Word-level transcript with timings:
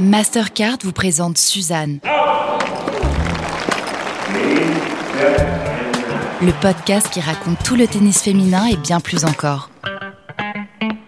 Mastercard 0.00 0.78
vous 0.82 0.92
présente 0.92 1.36
Suzanne. 1.36 1.98
Le 6.40 6.52
podcast 6.62 7.10
qui 7.10 7.20
raconte 7.20 7.62
tout 7.62 7.76
le 7.76 7.86
tennis 7.86 8.22
féminin 8.22 8.64
et 8.64 8.76
bien 8.76 8.98
plus 9.00 9.26
encore. 9.26 9.68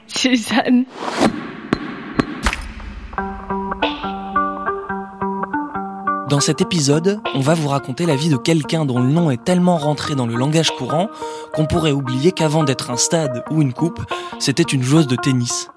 Suzanne. 0.07 0.85
Dans 6.29 6.41
cet 6.41 6.61
épisode, 6.61 7.19
on 7.35 7.41
va 7.41 7.55
vous 7.55 7.69
raconter 7.69 8.05
la 8.05 8.15
vie 8.15 8.29
de 8.29 8.37
quelqu'un 8.37 8.85
dont 8.85 9.01
le 9.01 9.09
nom 9.09 9.31
est 9.31 9.43
tellement 9.43 9.79
rentré 9.79 10.15
dans 10.15 10.27
le 10.27 10.35
langage 10.35 10.71
courant 10.71 11.09
qu'on 11.55 11.65
pourrait 11.65 11.93
oublier 11.93 12.33
qu'avant 12.33 12.63
d'être 12.63 12.91
un 12.91 12.99
stade 12.99 13.43
ou 13.51 13.63
une 13.63 13.73
coupe, 13.73 14.03
c'était 14.39 14.63
une 14.63 14.83
joueuse 14.83 15.07
de 15.07 15.17
tennis. 15.17 15.71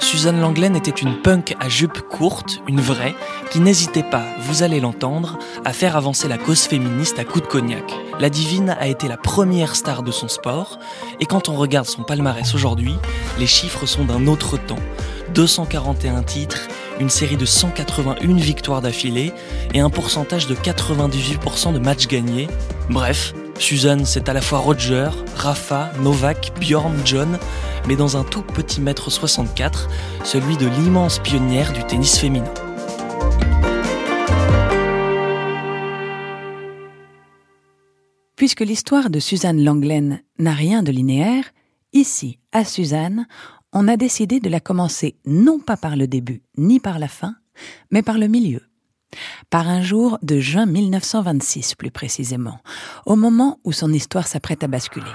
Suzanne 0.00 0.40
Langlaine 0.40 0.76
était 0.76 0.90
une 0.90 1.20
punk 1.20 1.56
à 1.60 1.68
jupe 1.68 2.00
courte, 2.00 2.60
une 2.68 2.80
vraie, 2.80 3.14
qui 3.50 3.60
n'hésitait 3.60 4.02
pas, 4.02 4.24
vous 4.40 4.62
allez 4.62 4.80
l'entendre, 4.80 5.38
à 5.64 5.72
faire 5.72 5.96
avancer 5.96 6.28
la 6.28 6.38
cause 6.38 6.62
féministe 6.62 7.18
à 7.18 7.24
coups 7.24 7.42
de 7.42 7.48
cognac. 7.48 7.92
La 8.20 8.30
divine 8.30 8.76
a 8.78 8.86
été 8.86 9.08
la 9.08 9.16
première 9.16 9.76
star 9.76 10.02
de 10.02 10.10
son 10.10 10.28
sport, 10.28 10.78
et 11.20 11.26
quand 11.26 11.48
on 11.48 11.56
regarde 11.56 11.86
son 11.86 12.02
palmarès 12.02 12.54
aujourd'hui, 12.54 12.96
les 13.38 13.46
chiffres 13.46 13.86
sont 13.86 14.04
d'un 14.04 14.26
autre 14.26 14.56
temps. 14.56 14.78
241 15.34 16.22
titres, 16.22 16.68
une 17.00 17.10
série 17.10 17.36
de 17.36 17.46
181 17.46 18.34
victoires 18.36 18.82
d'affilée 18.82 19.32
et 19.72 19.80
un 19.80 19.90
pourcentage 19.90 20.46
de 20.46 20.54
98% 20.54 21.72
de 21.72 21.78
matchs 21.78 22.06
gagnés. 22.06 22.48
Bref, 22.88 23.34
Suzanne, 23.58 24.04
c'est 24.04 24.28
à 24.28 24.32
la 24.32 24.40
fois 24.40 24.58
Roger, 24.58 25.08
Rafa, 25.36 25.92
Novak, 26.02 26.52
Bjorn, 26.60 26.94
John, 27.04 27.38
mais 27.86 27.96
dans 27.96 28.16
un 28.16 28.24
tout 28.24 28.42
petit 28.42 28.80
mètre 28.80 29.10
64, 29.10 29.88
celui 30.24 30.56
de 30.56 30.66
l'immense 30.66 31.18
pionnière 31.18 31.72
du 31.72 31.84
tennis 31.84 32.18
féminin. 32.18 32.52
Puisque 38.36 38.60
l'histoire 38.60 39.10
de 39.10 39.20
Suzanne 39.20 39.62
Langlaine 39.62 40.22
n'a 40.38 40.52
rien 40.52 40.82
de 40.82 40.90
linéaire, 40.90 41.44
ici, 41.92 42.40
à 42.52 42.64
Suzanne, 42.64 43.26
on 43.72 43.88
a 43.88 43.96
décidé 43.96 44.40
de 44.40 44.50
la 44.50 44.60
commencer 44.60 45.16
non 45.24 45.60
pas 45.60 45.76
par 45.76 45.96
le 45.96 46.06
début 46.06 46.42
ni 46.58 46.80
par 46.80 46.98
la 46.98 47.08
fin, 47.08 47.36
mais 47.90 48.02
par 48.02 48.18
le 48.18 48.26
milieu. 48.26 48.60
Par 49.50 49.68
un 49.68 49.82
jour 49.82 50.18
de 50.22 50.40
juin 50.40 50.66
1926 50.66 51.74
plus 51.74 51.90
précisément, 51.90 52.58
au 53.06 53.16
moment 53.16 53.58
où 53.64 53.72
son 53.72 53.92
histoire 53.92 54.26
s'apprête 54.26 54.64
à 54.64 54.68
basculer. 54.68 55.06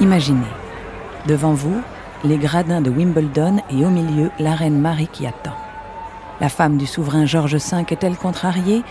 Imaginez, 0.00 0.40
devant 1.26 1.54
vous, 1.54 1.80
les 2.22 2.36
gradins 2.36 2.82
de 2.82 2.90
Wimbledon 2.90 3.62
et 3.70 3.84
au 3.84 3.88
milieu, 3.88 4.30
la 4.38 4.54
reine 4.54 4.78
Marie 4.78 5.08
qui 5.08 5.26
attend. 5.26 5.56
La 6.40 6.50
femme 6.50 6.76
du 6.76 6.86
souverain 6.86 7.24
George 7.24 7.56
V 7.56 7.84
est-elle 7.88 8.16
contrariée? 8.16 8.82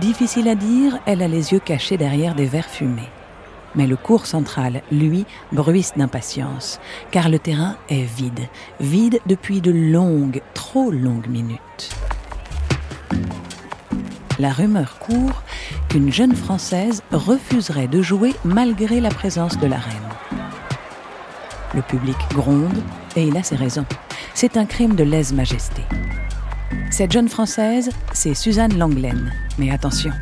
Difficile 0.00 0.48
à 0.48 0.54
dire, 0.54 0.98
elle 1.06 1.22
a 1.22 1.28
les 1.28 1.52
yeux 1.52 1.60
cachés 1.60 1.96
derrière 1.96 2.34
des 2.34 2.44
verres 2.44 2.68
fumés. 2.68 3.08
Mais 3.74 3.86
le 3.86 3.96
cours 3.96 4.26
central, 4.26 4.82
lui, 4.90 5.26
bruisse 5.52 5.92
d'impatience, 5.96 6.80
car 7.10 7.28
le 7.28 7.38
terrain 7.38 7.76
est 7.88 8.02
vide, 8.02 8.48
vide 8.80 9.20
depuis 9.26 9.60
de 9.60 9.70
longues, 9.70 10.42
trop 10.54 10.90
longues 10.90 11.28
minutes. 11.28 11.90
La 14.38 14.50
rumeur 14.50 14.98
court 14.98 15.42
qu'une 15.88 16.12
jeune 16.12 16.34
Française 16.34 17.02
refuserait 17.12 17.88
de 17.88 18.00
jouer 18.00 18.34
malgré 18.44 19.00
la 19.00 19.10
présence 19.10 19.58
de 19.58 19.66
la 19.66 19.78
reine. 19.78 20.40
Le 21.74 21.82
public 21.82 22.16
gronde, 22.34 22.82
et 23.16 23.24
il 23.24 23.36
a 23.36 23.42
ses 23.42 23.56
raisons. 23.56 23.86
C'est 24.34 24.56
un 24.56 24.66
crime 24.66 24.96
de 24.96 25.04
lèse-majesté. 25.04 25.82
Cette 26.90 27.12
jeune 27.12 27.28
Française, 27.28 27.90
c'est 28.12 28.34
Suzanne 28.34 28.76
Langlaine. 28.78 29.32
Mais 29.58 29.70
attention, 29.70 30.12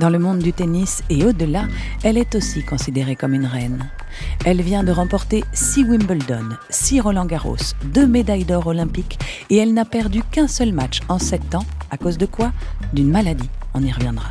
dans 0.00 0.10
le 0.10 0.18
monde 0.18 0.38
du 0.38 0.52
tennis 0.52 1.02
et 1.10 1.24
au-delà, 1.24 1.68
elle 2.02 2.16
est 2.16 2.34
aussi 2.34 2.64
considérée 2.64 3.14
comme 3.16 3.34
une 3.34 3.44
reine. 3.44 3.90
Elle 4.46 4.62
vient 4.62 4.82
de 4.82 4.90
remporter 4.90 5.44
six 5.52 5.84
Wimbledon, 5.84 6.56
six 6.70 7.00
Roland 7.00 7.26
Garros, 7.26 7.74
deux 7.84 8.06
médailles 8.06 8.46
d'or 8.46 8.66
olympiques 8.66 9.18
et 9.50 9.58
elle 9.58 9.74
n'a 9.74 9.84
perdu 9.84 10.22
qu'un 10.22 10.48
seul 10.48 10.72
match 10.72 11.00
en 11.08 11.18
sept 11.18 11.54
ans. 11.54 11.66
À 11.90 11.98
cause 11.98 12.16
de 12.16 12.26
quoi? 12.26 12.52
D'une 12.94 13.10
maladie. 13.10 13.50
On 13.74 13.82
y 13.82 13.92
reviendra. 13.92 14.30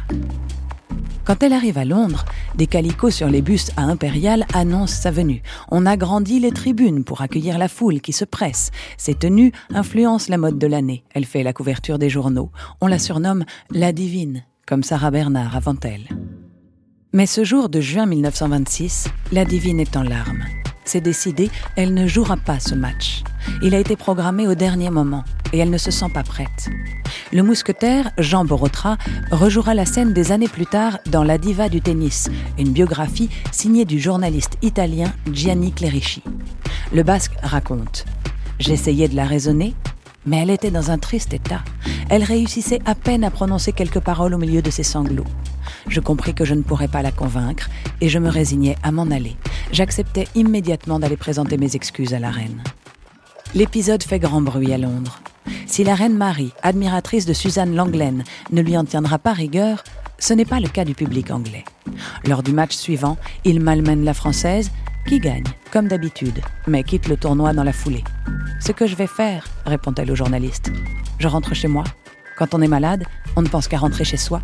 Quand 1.24 1.44
elle 1.44 1.54
arrive 1.54 1.78
à 1.78 1.86
Londres, 1.86 2.26
des 2.56 2.66
calicots 2.66 3.12
sur 3.12 3.28
les 3.28 3.44
bus 3.44 3.70
à 3.78 3.84
Impérial 3.84 4.48
annoncent 4.56 5.02
sa 5.04 5.12
venue. 5.12 5.44
On 5.70 5.86
agrandit 5.86 6.40
les 6.40 6.52
tribunes 6.52 7.04
pour 7.04 7.22
accueillir 7.22 7.60
la 7.60 7.68
foule 7.68 8.02
qui 8.02 8.14
se 8.14 8.26
presse. 8.26 8.72
Ses 8.98 9.14
tenues 9.14 9.52
influencent 9.72 10.32
la 10.32 10.40
mode 10.40 10.58
de 10.58 10.66
l'année. 10.66 11.04
Elle 11.14 11.26
fait 11.26 11.44
la 11.44 11.54
couverture 11.54 12.00
des 12.00 12.10
journaux. 12.10 12.50
On 12.82 12.88
la 12.88 12.98
surnomme 12.98 13.46
la 13.70 13.92
divine, 13.92 14.44
comme 14.70 14.84
Sarah 14.84 15.10
Bernard 15.10 15.56
avant 15.56 15.76
elle. 15.82 16.08
Mais 17.12 17.26
ce 17.26 17.44
jour 17.44 17.70
de 17.70 17.82
juin 17.82 18.06
1926, 18.06 19.08
la 19.32 19.44
divine 19.44 19.80
est 19.80 19.98
en 19.98 20.04
larmes. 20.04 20.44
C'est 20.86 21.02
décidé, 21.02 21.50
elle 21.76 21.96
ne 21.96 22.06
jouera 22.06 22.38
pas 22.38 22.60
ce 22.60 22.76
match. 22.76 23.24
Il 23.64 23.74
a 23.74 23.80
été 23.80 23.96
programmé 23.96 24.48
au 24.48 24.54
dernier 24.54 24.92
moment 24.92 25.24
et 25.54 25.58
elle 25.58 25.72
ne 25.72 25.80
se 25.80 25.90
sent 25.90 26.10
pas 26.14 26.22
prête. 26.22 26.70
Le 27.34 27.42
mousquetaire, 27.42 28.12
Jean 28.20 28.46
Borotra, 28.46 29.00
rejouera 29.32 29.74
la 29.74 29.88
scène 29.88 30.14
des 30.14 30.32
années 30.32 30.48
plus 30.48 30.68
tard 30.68 31.00
dans 31.08 31.24
La 31.24 31.40
Diva 31.40 31.68
du 31.68 31.82
tennis, 31.82 32.30
une 32.60 32.72
biographie 32.72 33.32
signée 33.52 33.86
du 33.86 34.00
journaliste 34.00 34.60
italien 34.62 35.12
Gianni 35.34 35.72
Clerici. 35.72 36.22
Le 36.94 37.02
basque 37.02 37.34
raconte 37.42 38.06
J'essayais 38.60 39.08
de 39.08 39.16
la 39.16 39.26
raisonner, 39.26 39.74
mais 40.28 40.38
elle 40.38 40.52
était 40.52 40.70
dans 40.70 40.92
un 40.92 41.00
triste 41.00 41.34
état. 41.34 41.64
Elle 42.10 42.24
réussissait 42.24 42.80
à 42.86 42.96
peine 42.96 43.24
à 43.24 43.30
prononcer 43.30 43.72
quelques 43.72 44.00
paroles 44.00 44.34
au 44.34 44.40
milieu 44.40 44.64
de 44.64 44.72
ses 44.72 44.84
sanglots. 44.84 45.28
Je 45.88 46.00
compris 46.00 46.34
que 46.34 46.44
je 46.44 46.56
ne 46.56 46.64
pourrais 46.64 46.88
pas 46.88 47.04
la 47.04 47.12
convaincre 47.12 47.70
et 48.02 48.10
je 48.10 48.18
me 48.18 48.30
résignais 48.30 48.76
à 48.82 48.92
m'en 48.92 49.12
aller. 49.12 49.36
J'acceptais 49.72 50.28
immédiatement 50.34 51.00
d'aller 51.00 51.18
présenter 51.18 51.58
mes 51.58 51.76
excuses 51.76 52.16
à 52.16 52.20
la 52.20 52.32
reine. 52.32 52.64
L'épisode 53.54 54.02
fait 54.02 54.18
grand 54.18 54.42
bruit 54.42 54.74
à 54.74 54.80
Londres. 54.80 55.22
Si 55.68 55.84
la 55.84 55.94
reine 55.94 56.18
Marie, 56.18 56.52
admiratrice 56.64 57.28
de 57.28 57.34
Suzanne 57.34 57.76
Langlaine, 57.76 58.24
ne 58.52 58.62
lui 58.62 58.76
en 58.76 58.86
tiendra 58.86 59.20
pas 59.20 59.34
rigueur, 59.34 59.84
ce 60.18 60.34
n'est 60.34 60.46
pas 60.46 60.60
le 60.60 60.68
cas 60.68 60.86
du 60.86 60.96
public 60.96 61.30
anglais. 61.30 61.64
Lors 62.26 62.42
du 62.42 62.54
match 62.54 62.76
suivant, 62.76 63.18
il 63.46 63.60
malmène 63.60 64.04
la 64.04 64.16
française, 64.16 64.72
qui 65.08 65.20
gagne, 65.20 65.44
comme 65.72 65.88
d'habitude, 65.88 66.40
mais 66.68 66.84
quitte 66.84 67.08
le 67.08 67.18
tournoi 67.18 67.54
dans 67.54 67.64
la 67.64 67.74
foulée. 67.74 68.04
Ce 68.60 68.72
que 68.72 68.88
je 68.88 68.96
vais 68.96 69.08
faire, 69.08 69.46
répond-elle 69.66 70.12
au 70.12 70.16
journaliste. 70.16 70.72
Je 71.20 71.28
rentre 71.28 71.54
chez 71.54 71.68
moi. 71.68 71.84
Quand 72.38 72.54
on 72.54 72.62
est 72.62 72.68
malade, 72.68 73.04
on 73.36 73.42
ne 73.42 73.48
pense 73.48 73.68
qu'à 73.68 73.78
rentrer 73.78 74.04
chez 74.04 74.18
soi. 74.18 74.42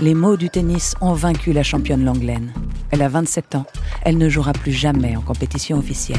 Les 0.00 0.14
mots 0.14 0.36
du 0.36 0.50
tennis 0.50 0.94
ont 1.00 1.14
vaincu 1.14 1.52
la 1.52 1.62
championne 1.62 2.04
Langlaine. 2.04 2.52
Elle 2.90 3.02
a 3.02 3.08
27 3.08 3.54
ans. 3.54 3.66
Elle 4.02 4.18
ne 4.18 4.28
jouera 4.28 4.52
plus 4.52 4.72
jamais 4.72 5.16
en 5.16 5.20
compétition 5.20 5.78
officielle. 5.78 6.18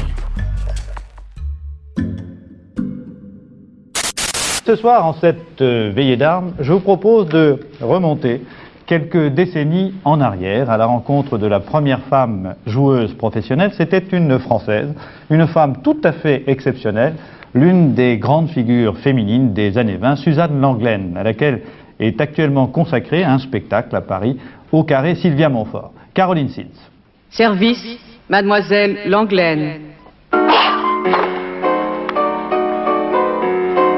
Ce 4.66 4.76
soir, 4.76 5.04
en 5.04 5.14
cette 5.14 5.62
euh, 5.62 5.90
veillée 5.92 6.16
d'armes, 6.16 6.52
je 6.60 6.72
vous 6.72 6.80
propose 6.80 7.28
de 7.28 7.60
remonter 7.80 8.42
quelques 8.90 9.28
décennies 9.28 9.94
en 10.04 10.20
arrière 10.20 10.68
à 10.68 10.76
la 10.76 10.84
rencontre 10.84 11.38
de 11.38 11.46
la 11.46 11.60
première 11.60 12.00
femme 12.10 12.56
joueuse 12.66 13.14
professionnelle. 13.14 13.70
C'était 13.76 14.02
une 14.10 14.40
Française, 14.40 14.92
une 15.30 15.46
femme 15.46 15.76
tout 15.84 15.98
à 16.02 16.10
fait 16.10 16.42
exceptionnelle, 16.48 17.14
l'une 17.54 17.94
des 17.94 18.18
grandes 18.18 18.48
figures 18.48 18.98
féminines 18.98 19.52
des 19.52 19.78
années 19.78 19.96
20, 19.96 20.16
Suzanne 20.16 20.60
Langlaine, 20.60 21.16
à 21.16 21.22
laquelle 21.22 21.62
est 22.00 22.20
actuellement 22.20 22.66
consacré 22.66 23.22
un 23.22 23.38
spectacle 23.38 23.94
à 23.94 24.00
Paris, 24.00 24.36
au 24.72 24.82
carré 24.82 25.14
Sylvia 25.14 25.48
Montfort. 25.48 25.92
Caroline 26.12 26.48
Sils. 26.48 26.90
Service, 27.30 27.96
mademoiselle 28.28 28.98
Langlaine. 29.06 29.82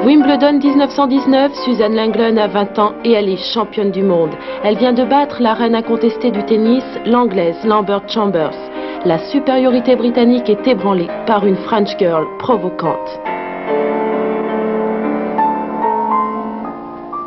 Wimbledon 0.05 0.59
1919, 0.59 1.55
Suzanne 1.65 1.95
Langlaine 1.95 2.37
a 2.37 2.49
20 2.49 2.79
ans 2.81 2.93
et 3.05 3.13
elle 3.13 3.29
est 3.29 3.53
championne 3.55 3.93
du 3.93 4.03
monde. 4.03 4.33
Elle 4.65 4.77
vient 4.77 4.93
de 4.93 5.05
battre 5.05 5.41
la 5.41 5.55
reine 5.55 5.77
incontestée 5.77 6.33
du 6.33 6.45
tennis, 6.45 6.83
l'anglaise 7.07 7.65
Lambert 7.65 8.09
Chambers. 8.09 8.57
La 9.05 9.19
supériorité 9.31 9.95
britannique 9.95 10.51
est 10.51 10.67
ébranlée 10.67 11.07
par 11.25 11.47
une 11.47 11.55
French 11.55 11.97
girl 11.99 12.27
provocante. 12.41 13.21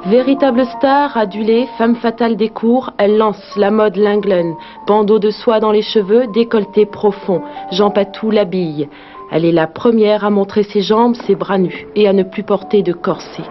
Véritable 0.07 0.65
star, 0.65 1.15
adulée, 1.17 1.67
femme 1.77 1.95
fatale 1.95 2.35
des 2.35 2.49
cours, 2.49 2.91
elle 2.97 3.17
lance 3.17 3.41
la 3.55 3.71
mode 3.71 3.95
Langlaine. 3.95 4.53
Bandeau 4.85 5.17
de 5.17 5.31
soie 5.31 5.59
dans 5.59 5.71
les 5.71 5.81
cheveux, 5.81 6.27
décolleté 6.27 6.85
profond. 6.85 7.41
Jean 7.71 7.89
Patou 7.89 8.31
l'habille. 8.31 8.89
Elle 9.31 9.45
est 9.45 9.51
la 9.51 9.67
première 9.67 10.23
à 10.23 10.29
montrer 10.29 10.63
ses 10.63 10.81
jambes, 10.81 11.15
ses 11.25 11.35
bras 11.35 11.57
nus 11.57 11.87
et 11.95 12.07
à 12.07 12.13
ne 12.13 12.23
plus 12.23 12.43
porter 12.43 12.83
de 12.83 12.93
corset. 12.93 13.43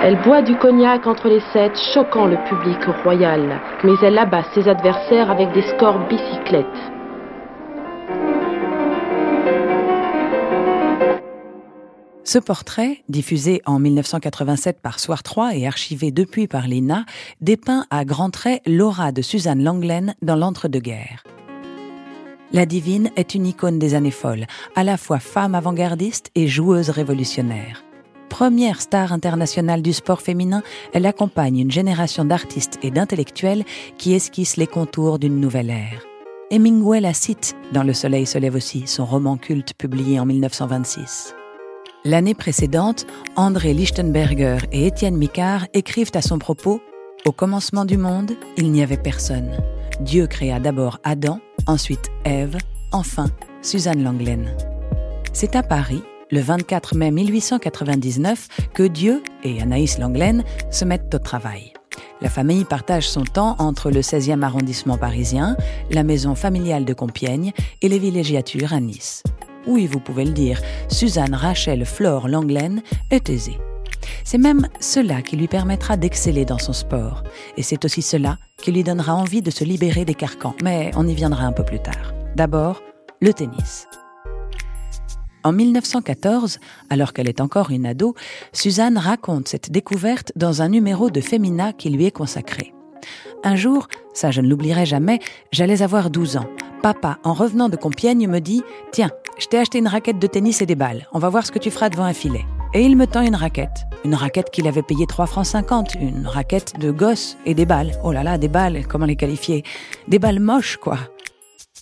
Elle 0.00 0.20
boit 0.22 0.42
du 0.42 0.54
cognac 0.56 1.06
entre 1.06 1.28
les 1.28 1.40
sept, 1.52 1.72
choquant 1.92 2.26
le 2.26 2.36
public 2.48 2.78
royal, 3.02 3.60
mais 3.82 3.94
elle 4.02 4.16
abat 4.16 4.44
ses 4.54 4.68
adversaires 4.68 5.30
avec 5.30 5.52
des 5.52 5.62
scores 5.62 6.06
bicyclettes. 6.08 6.66
Ce 12.22 12.38
portrait, 12.38 12.98
diffusé 13.08 13.62
en 13.64 13.78
1987 13.78 14.80
par 14.82 15.00
Soir 15.00 15.22
3 15.22 15.56
et 15.56 15.66
archivé 15.66 16.10
depuis 16.10 16.46
par 16.46 16.68
l'INA, 16.68 17.06
dépeint 17.40 17.86
à 17.90 18.04
grands 18.04 18.30
traits 18.30 18.60
l'aura 18.66 19.12
de 19.12 19.22
Suzanne 19.22 19.64
Langlaine 19.64 20.14
dans 20.20 20.36
l'entre-deux-guerres. 20.36 21.24
La 22.52 22.64
divine 22.64 23.10
est 23.16 23.34
une 23.34 23.46
icône 23.46 23.78
des 23.78 23.94
années 23.94 24.10
folles, 24.10 24.46
à 24.74 24.82
la 24.82 24.96
fois 24.96 25.18
femme 25.18 25.54
avant-gardiste 25.54 26.30
et 26.34 26.48
joueuse 26.48 26.88
révolutionnaire. 26.88 27.84
Première 28.30 28.80
star 28.80 29.12
internationale 29.12 29.82
du 29.82 29.92
sport 29.92 30.22
féminin, 30.22 30.62
elle 30.94 31.04
accompagne 31.04 31.58
une 31.58 31.70
génération 31.70 32.24
d'artistes 32.24 32.78
et 32.82 32.90
d'intellectuels 32.90 33.64
qui 33.98 34.14
esquissent 34.14 34.56
les 34.56 34.66
contours 34.66 35.18
d'une 35.18 35.40
nouvelle 35.40 35.70
ère. 35.70 36.04
Hemingway 36.50 37.00
la 37.00 37.12
cite 37.12 37.54
dans 37.72 37.82
Le 37.82 37.92
Soleil 37.92 38.24
se 38.24 38.38
lève 38.38 38.54
aussi, 38.54 38.86
son 38.86 39.04
roman 39.04 39.36
culte 39.36 39.74
publié 39.74 40.18
en 40.18 40.24
1926. 40.24 41.34
L'année 42.04 42.34
précédente, 42.34 43.06
André 43.36 43.74
Lichtenberger 43.74 44.58
et 44.72 44.86
Étienne 44.86 45.16
Micard 45.16 45.66
écrivent 45.74 46.12
à 46.14 46.22
son 46.22 46.38
propos 46.38 46.80
Au 47.26 47.32
commencement 47.32 47.84
du 47.84 47.98
monde, 47.98 48.32
il 48.56 48.72
n'y 48.72 48.82
avait 48.82 48.96
personne. 48.96 49.50
Dieu 50.00 50.26
créa 50.26 50.60
d'abord 50.60 51.00
Adam, 51.04 51.40
ensuite 51.68 52.10
Ève, 52.24 52.56
enfin 52.90 53.30
Suzanne 53.62 54.02
Langlaine. 54.02 54.56
C'est 55.32 55.54
à 55.54 55.62
Paris, 55.62 56.02
le 56.30 56.40
24 56.40 56.96
mai 56.96 57.10
1899, 57.12 58.48
que 58.74 58.82
Dieu 58.82 59.22
et 59.44 59.62
Anaïs 59.62 59.98
Langlaine 59.98 60.42
se 60.70 60.84
mettent 60.84 61.14
au 61.14 61.18
travail. 61.18 61.72
La 62.20 62.28
famille 62.28 62.64
partage 62.64 63.08
son 63.08 63.22
temps 63.22 63.54
entre 63.58 63.90
le 63.90 64.00
16e 64.00 64.42
arrondissement 64.42 64.98
parisien, 64.98 65.56
la 65.90 66.02
maison 66.02 66.34
familiale 66.34 66.84
de 66.84 66.94
Compiègne 66.94 67.52
et 67.82 67.88
les 67.88 67.98
villégiatures 68.00 68.72
à 68.72 68.80
Nice. 68.80 69.22
Oui, 69.66 69.86
vous 69.86 70.00
pouvez 70.00 70.24
le 70.24 70.32
dire, 70.32 70.60
Suzanne 70.88 71.34
Rachel 71.34 71.84
Flore 71.84 72.26
Langlaine 72.26 72.82
est 73.10 73.28
aisée. 73.28 73.58
C'est 74.24 74.38
même 74.38 74.68
cela 74.80 75.22
qui 75.22 75.36
lui 75.36 75.48
permettra 75.48 75.96
d'exceller 75.96 76.44
dans 76.44 76.58
son 76.58 76.72
sport. 76.72 77.22
Et 77.56 77.62
c'est 77.62 77.84
aussi 77.84 78.02
cela 78.02 78.38
qui 78.58 78.72
lui 78.72 78.84
donnera 78.84 79.14
envie 79.14 79.42
de 79.42 79.50
se 79.50 79.64
libérer 79.64 80.04
des 80.04 80.14
carcans. 80.14 80.54
Mais 80.62 80.90
on 80.96 81.06
y 81.06 81.14
viendra 81.14 81.44
un 81.44 81.52
peu 81.52 81.64
plus 81.64 81.80
tard. 81.80 82.12
D'abord, 82.36 82.82
le 83.20 83.32
tennis. 83.32 83.86
En 85.44 85.52
1914, 85.52 86.58
alors 86.90 87.12
qu'elle 87.12 87.28
est 87.28 87.40
encore 87.40 87.70
une 87.70 87.86
ado, 87.86 88.14
Suzanne 88.52 88.98
raconte 88.98 89.48
cette 89.48 89.70
découverte 89.70 90.32
dans 90.36 90.62
un 90.62 90.68
numéro 90.68 91.10
de 91.10 91.20
Femina 91.20 91.72
qui 91.72 91.90
lui 91.90 92.04
est 92.04 92.10
consacré. 92.10 92.74
Un 93.44 93.56
jour, 93.56 93.88
ça 94.12 94.30
je 94.30 94.40
ne 94.40 94.48
l'oublierai 94.48 94.84
jamais, 94.84 95.20
j'allais 95.52 95.82
avoir 95.82 96.10
12 96.10 96.36
ans. 96.36 96.48
Papa, 96.82 97.18
en 97.24 97.32
revenant 97.32 97.68
de 97.68 97.76
Compiègne, 97.76 98.28
me 98.28 98.40
dit 98.40 98.62
Tiens, 98.92 99.10
je 99.38 99.46
t'ai 99.46 99.58
acheté 99.58 99.78
une 99.78 99.88
raquette 99.88 100.18
de 100.18 100.26
tennis 100.26 100.60
et 100.60 100.66
des 100.66 100.74
balles. 100.74 101.06
On 101.12 101.18
va 101.18 101.28
voir 101.28 101.46
ce 101.46 101.52
que 101.52 101.58
tu 101.58 101.70
feras 101.70 101.88
devant 101.88 102.04
un 102.04 102.12
filet. 102.12 102.44
Et 102.74 102.82
il 102.82 102.96
me 102.96 103.06
tend 103.06 103.22
une 103.22 103.34
raquette. 103.34 103.86
Une 104.04 104.14
raquette 104.14 104.50
qu'il 104.50 104.68
avait 104.68 104.82
payée 104.82 105.06
3 105.06 105.26
francs 105.26 105.46
50. 105.46 105.94
Une 105.94 106.26
raquette 106.26 106.78
de 106.78 106.90
gosse 106.90 107.36
et 107.46 107.54
des 107.54 107.64
balles. 107.64 107.92
Oh 108.04 108.12
là 108.12 108.22
là, 108.22 108.36
des 108.36 108.48
balles, 108.48 108.86
comment 108.86 109.06
les 109.06 109.16
qualifier? 109.16 109.64
Des 110.06 110.18
balles 110.18 110.40
moches, 110.40 110.76
quoi. 110.76 110.98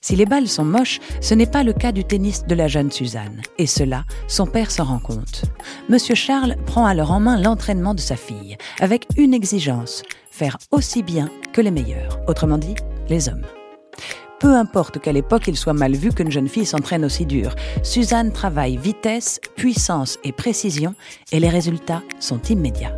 Si 0.00 0.14
les 0.14 0.26
balles 0.26 0.46
sont 0.46 0.64
moches, 0.64 1.00
ce 1.20 1.34
n'est 1.34 1.46
pas 1.46 1.64
le 1.64 1.72
cas 1.72 1.90
du 1.90 2.04
tennis 2.04 2.46
de 2.46 2.54
la 2.54 2.68
jeune 2.68 2.92
Suzanne. 2.92 3.42
Et 3.58 3.66
cela, 3.66 4.04
son 4.28 4.46
père 4.46 4.70
s'en 4.70 4.84
rend 4.84 5.00
compte. 5.00 5.42
Monsieur 5.88 6.14
Charles 6.14 6.54
prend 6.66 6.86
alors 6.86 7.10
en 7.10 7.18
main 7.18 7.40
l'entraînement 7.40 7.94
de 7.94 8.00
sa 8.00 8.14
fille, 8.14 8.56
avec 8.78 9.06
une 9.16 9.34
exigence, 9.34 10.04
faire 10.30 10.58
aussi 10.70 11.02
bien 11.02 11.28
que 11.52 11.60
les 11.60 11.72
meilleurs, 11.72 12.20
autrement 12.28 12.58
dit, 12.58 12.76
les 13.08 13.28
hommes. 13.28 13.46
Peu 14.38 14.54
importe 14.54 14.98
qu'à 14.98 15.12
l'époque 15.12 15.48
il 15.48 15.56
soit 15.56 15.72
mal 15.72 15.94
vu 15.94 16.12
qu'une 16.12 16.30
jeune 16.30 16.48
fille 16.48 16.66
s'entraîne 16.66 17.04
aussi 17.04 17.24
dur, 17.24 17.54
Suzanne 17.82 18.32
travaille 18.32 18.76
vitesse, 18.76 19.40
puissance 19.56 20.18
et 20.24 20.32
précision 20.32 20.94
et 21.32 21.40
les 21.40 21.48
résultats 21.48 22.02
sont 22.20 22.40
immédiats. 22.42 22.96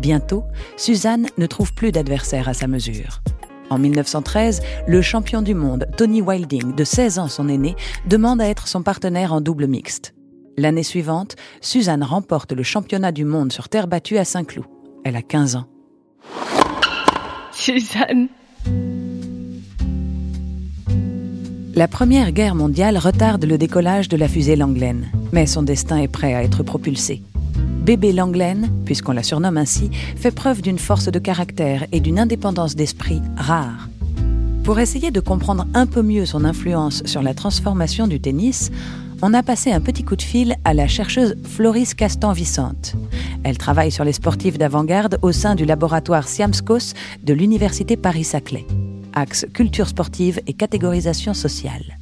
Bientôt, 0.00 0.44
Suzanne 0.76 1.26
ne 1.38 1.46
trouve 1.46 1.74
plus 1.74 1.90
d'adversaire 1.90 2.48
à 2.48 2.54
sa 2.54 2.68
mesure. 2.68 3.20
En 3.68 3.78
1913, 3.78 4.62
le 4.86 5.02
champion 5.02 5.42
du 5.42 5.54
monde, 5.54 5.88
Tony 5.96 6.22
Wilding, 6.22 6.76
de 6.76 6.84
16 6.84 7.18
ans 7.18 7.28
son 7.28 7.48
aîné, 7.48 7.74
demande 8.06 8.40
à 8.40 8.46
être 8.46 8.68
son 8.68 8.82
partenaire 8.82 9.32
en 9.32 9.40
double 9.40 9.66
mixte. 9.66 10.14
L'année 10.56 10.84
suivante, 10.84 11.34
Suzanne 11.60 12.04
remporte 12.04 12.52
le 12.52 12.62
championnat 12.62 13.10
du 13.10 13.24
monde 13.24 13.52
sur 13.52 13.68
terre 13.68 13.88
battue 13.88 14.18
à 14.18 14.24
Saint-Cloud. 14.24 14.66
Elle 15.04 15.16
a 15.16 15.22
15 15.22 15.56
ans. 15.56 15.66
Suzanne, 17.50 18.28
La 21.76 21.88
Première 21.88 22.32
Guerre 22.32 22.54
mondiale 22.54 22.96
retarde 22.96 23.44
le 23.44 23.58
décollage 23.58 24.08
de 24.08 24.16
la 24.16 24.28
fusée 24.28 24.56
Langlaine, 24.56 25.08
mais 25.30 25.44
son 25.44 25.62
destin 25.62 25.98
est 25.98 26.08
prêt 26.08 26.32
à 26.32 26.42
être 26.42 26.62
propulsé. 26.62 27.22
Bébé 27.84 28.14
Langlaine, 28.14 28.70
puisqu'on 28.86 29.12
la 29.12 29.22
surnomme 29.22 29.58
ainsi, 29.58 29.90
fait 30.16 30.30
preuve 30.30 30.62
d'une 30.62 30.78
force 30.78 31.12
de 31.12 31.18
caractère 31.18 31.84
et 31.92 32.00
d'une 32.00 32.18
indépendance 32.18 32.76
d'esprit 32.76 33.20
rare. 33.36 33.90
Pour 34.64 34.80
essayer 34.80 35.10
de 35.10 35.20
comprendre 35.20 35.66
un 35.74 35.84
peu 35.84 36.00
mieux 36.00 36.24
son 36.24 36.46
influence 36.46 37.02
sur 37.04 37.22
la 37.22 37.34
transformation 37.34 38.06
du 38.06 38.20
tennis, 38.20 38.70
on 39.20 39.34
a 39.34 39.42
passé 39.42 39.70
un 39.70 39.80
petit 39.80 40.02
coup 40.02 40.16
de 40.16 40.22
fil 40.22 40.56
à 40.64 40.72
la 40.72 40.88
chercheuse 40.88 41.36
Floris 41.44 41.92
Castan-Vicente. 41.92 42.94
Elle 43.44 43.58
travaille 43.58 43.92
sur 43.92 44.04
les 44.04 44.14
sportifs 44.14 44.56
d'avant-garde 44.56 45.18
au 45.20 45.30
sein 45.30 45.54
du 45.54 45.66
laboratoire 45.66 46.26
Siamskos 46.26 46.94
de 47.22 47.34
l'Université 47.34 47.98
Paris-Saclay 47.98 48.64
axe 49.16 49.46
culture 49.52 49.88
sportive 49.88 50.40
et 50.46 50.52
catégorisation 50.52 51.34
sociale. 51.34 51.96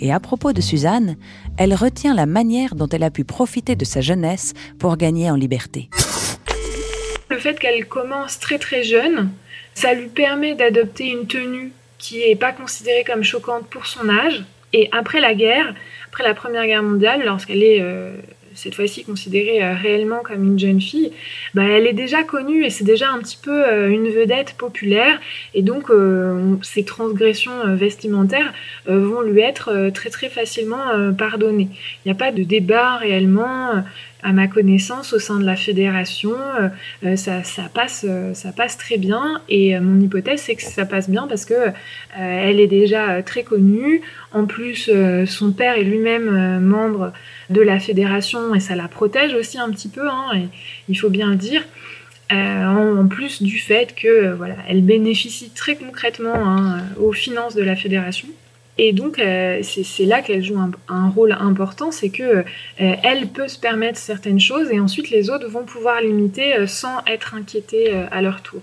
Et 0.00 0.12
à 0.12 0.20
propos 0.20 0.52
de 0.52 0.60
Suzanne, 0.60 1.16
elle 1.56 1.74
retient 1.74 2.14
la 2.14 2.26
manière 2.26 2.74
dont 2.74 2.88
elle 2.88 3.02
a 3.02 3.10
pu 3.10 3.24
profiter 3.24 3.74
de 3.74 3.84
sa 3.84 4.00
jeunesse 4.00 4.52
pour 4.78 4.96
gagner 4.96 5.30
en 5.30 5.34
liberté. 5.34 5.88
le 7.30 7.38
fait 7.38 7.58
qu'elle 7.58 7.86
commence 7.86 8.38
très 8.38 8.58
très 8.58 8.84
jeune, 8.84 9.30
ça 9.74 9.94
lui 9.94 10.08
permet 10.08 10.54
d'adopter 10.54 11.08
une 11.08 11.26
tenue 11.26 11.72
qui 11.98 12.18
n'est 12.18 12.36
pas 12.36 12.52
considérée 12.52 13.04
comme 13.04 13.22
choquante 13.22 13.66
pour 13.68 13.86
son 13.86 14.08
âge. 14.08 14.44
Et 14.74 14.88
après 14.92 15.20
la 15.20 15.34
guerre, 15.34 15.74
après 16.08 16.24
la 16.24 16.34
Première 16.34 16.66
Guerre 16.66 16.82
mondiale, 16.82 17.22
lorsqu'elle 17.24 17.62
est 17.62 17.80
euh, 17.80 18.16
cette 18.54 18.74
fois-ci 18.74 19.04
considérée 19.04 19.62
euh, 19.62 19.74
réellement 19.74 20.20
comme 20.22 20.44
une 20.44 20.58
jeune 20.58 20.80
fille, 20.80 21.12
bah, 21.54 21.64
elle 21.64 21.86
est 21.86 21.92
déjà 21.92 22.22
connue 22.22 22.64
et 22.64 22.70
c'est 22.70 22.84
déjà 22.84 23.10
un 23.10 23.18
petit 23.18 23.38
peu 23.42 23.64
euh, 23.66 23.88
une 23.88 24.08
vedette 24.08 24.54
populaire 24.56 25.20
et 25.54 25.62
donc 25.62 25.90
euh, 25.90 26.56
ces 26.62 26.84
transgressions 26.84 27.74
vestimentaires 27.74 28.52
vont 28.86 29.22
lui 29.22 29.40
être 29.40 29.90
très 29.94 30.10
très 30.10 30.28
facilement 30.28 31.12
pardonnées. 31.16 31.68
Il 31.72 32.08
n'y 32.08 32.12
a 32.12 32.14
pas 32.14 32.32
de 32.32 32.42
débat 32.42 32.96
réellement 32.96 33.84
à 34.22 34.32
ma 34.32 34.46
connaissance, 34.46 35.12
au 35.12 35.18
sein 35.18 35.38
de 35.40 35.44
la 35.44 35.56
fédération, 35.56 36.34
ça, 37.16 37.42
passe, 37.74 38.06
ça 38.34 38.52
passe 38.52 38.78
très 38.78 38.98
bien. 38.98 39.40
Et 39.48 39.78
mon 39.78 40.00
hypothèse, 40.00 40.42
c'est 40.42 40.54
que 40.54 40.62
ça 40.62 40.86
passe 40.86 41.10
bien 41.10 41.26
parce 41.28 41.44
que 41.44 41.54
elle 42.16 42.60
est 42.60 42.66
déjà 42.68 43.22
très 43.22 43.42
connue. 43.42 44.02
En 44.32 44.46
plus, 44.46 44.90
son 45.26 45.52
père 45.52 45.76
est 45.76 45.84
lui-même 45.84 46.60
membre 46.60 47.12
de 47.50 47.60
la 47.60 47.78
fédération 47.78 48.54
et 48.54 48.60
ça 48.60 48.76
la 48.76 48.88
protège 48.88 49.34
aussi 49.34 49.58
un 49.58 49.70
petit 49.70 49.88
peu, 49.88 50.08
hein, 50.08 50.30
et 50.34 50.48
il 50.88 50.98
faut 50.98 51.10
bien 51.10 51.30
le 51.30 51.36
dire. 51.36 51.62
Euh, 52.32 52.96
en, 52.96 53.06
plus 53.08 53.42
du 53.42 53.58
fait 53.58 53.94
que 53.94 54.08
euh, 54.08 54.34
voilà, 54.34 54.54
elle 54.66 54.82
bénéficie 54.82 55.50
très 55.50 55.76
concrètement 55.76 56.34
hein, 56.34 56.80
aux 56.98 57.12
finances 57.12 57.54
de 57.54 57.62
la 57.62 57.76
fédération. 57.76 58.28
Et 58.78 58.94
donc, 58.94 59.18
euh, 59.18 59.60
c'est 59.62 60.06
là 60.06 60.22
qu'elle 60.22 60.42
joue 60.42 60.58
un, 60.88 61.08
rôle 61.10 61.32
important, 61.32 61.90
c'est 61.90 62.08
que 62.08 62.42
elle 62.78 63.26
peut 63.28 63.48
se 63.48 63.58
permettre 63.58 63.98
certaines 63.98 64.40
choses 64.40 64.70
et 64.70 64.80
ensuite 64.80 65.10
les 65.10 65.28
autres 65.28 65.46
vont 65.46 65.64
pouvoir 65.64 66.00
l'imiter 66.00 66.66
sans 66.66 67.04
être 67.06 67.34
inquiétés 67.34 67.92
à 68.10 68.22
leur 68.22 68.40
tour. 68.40 68.62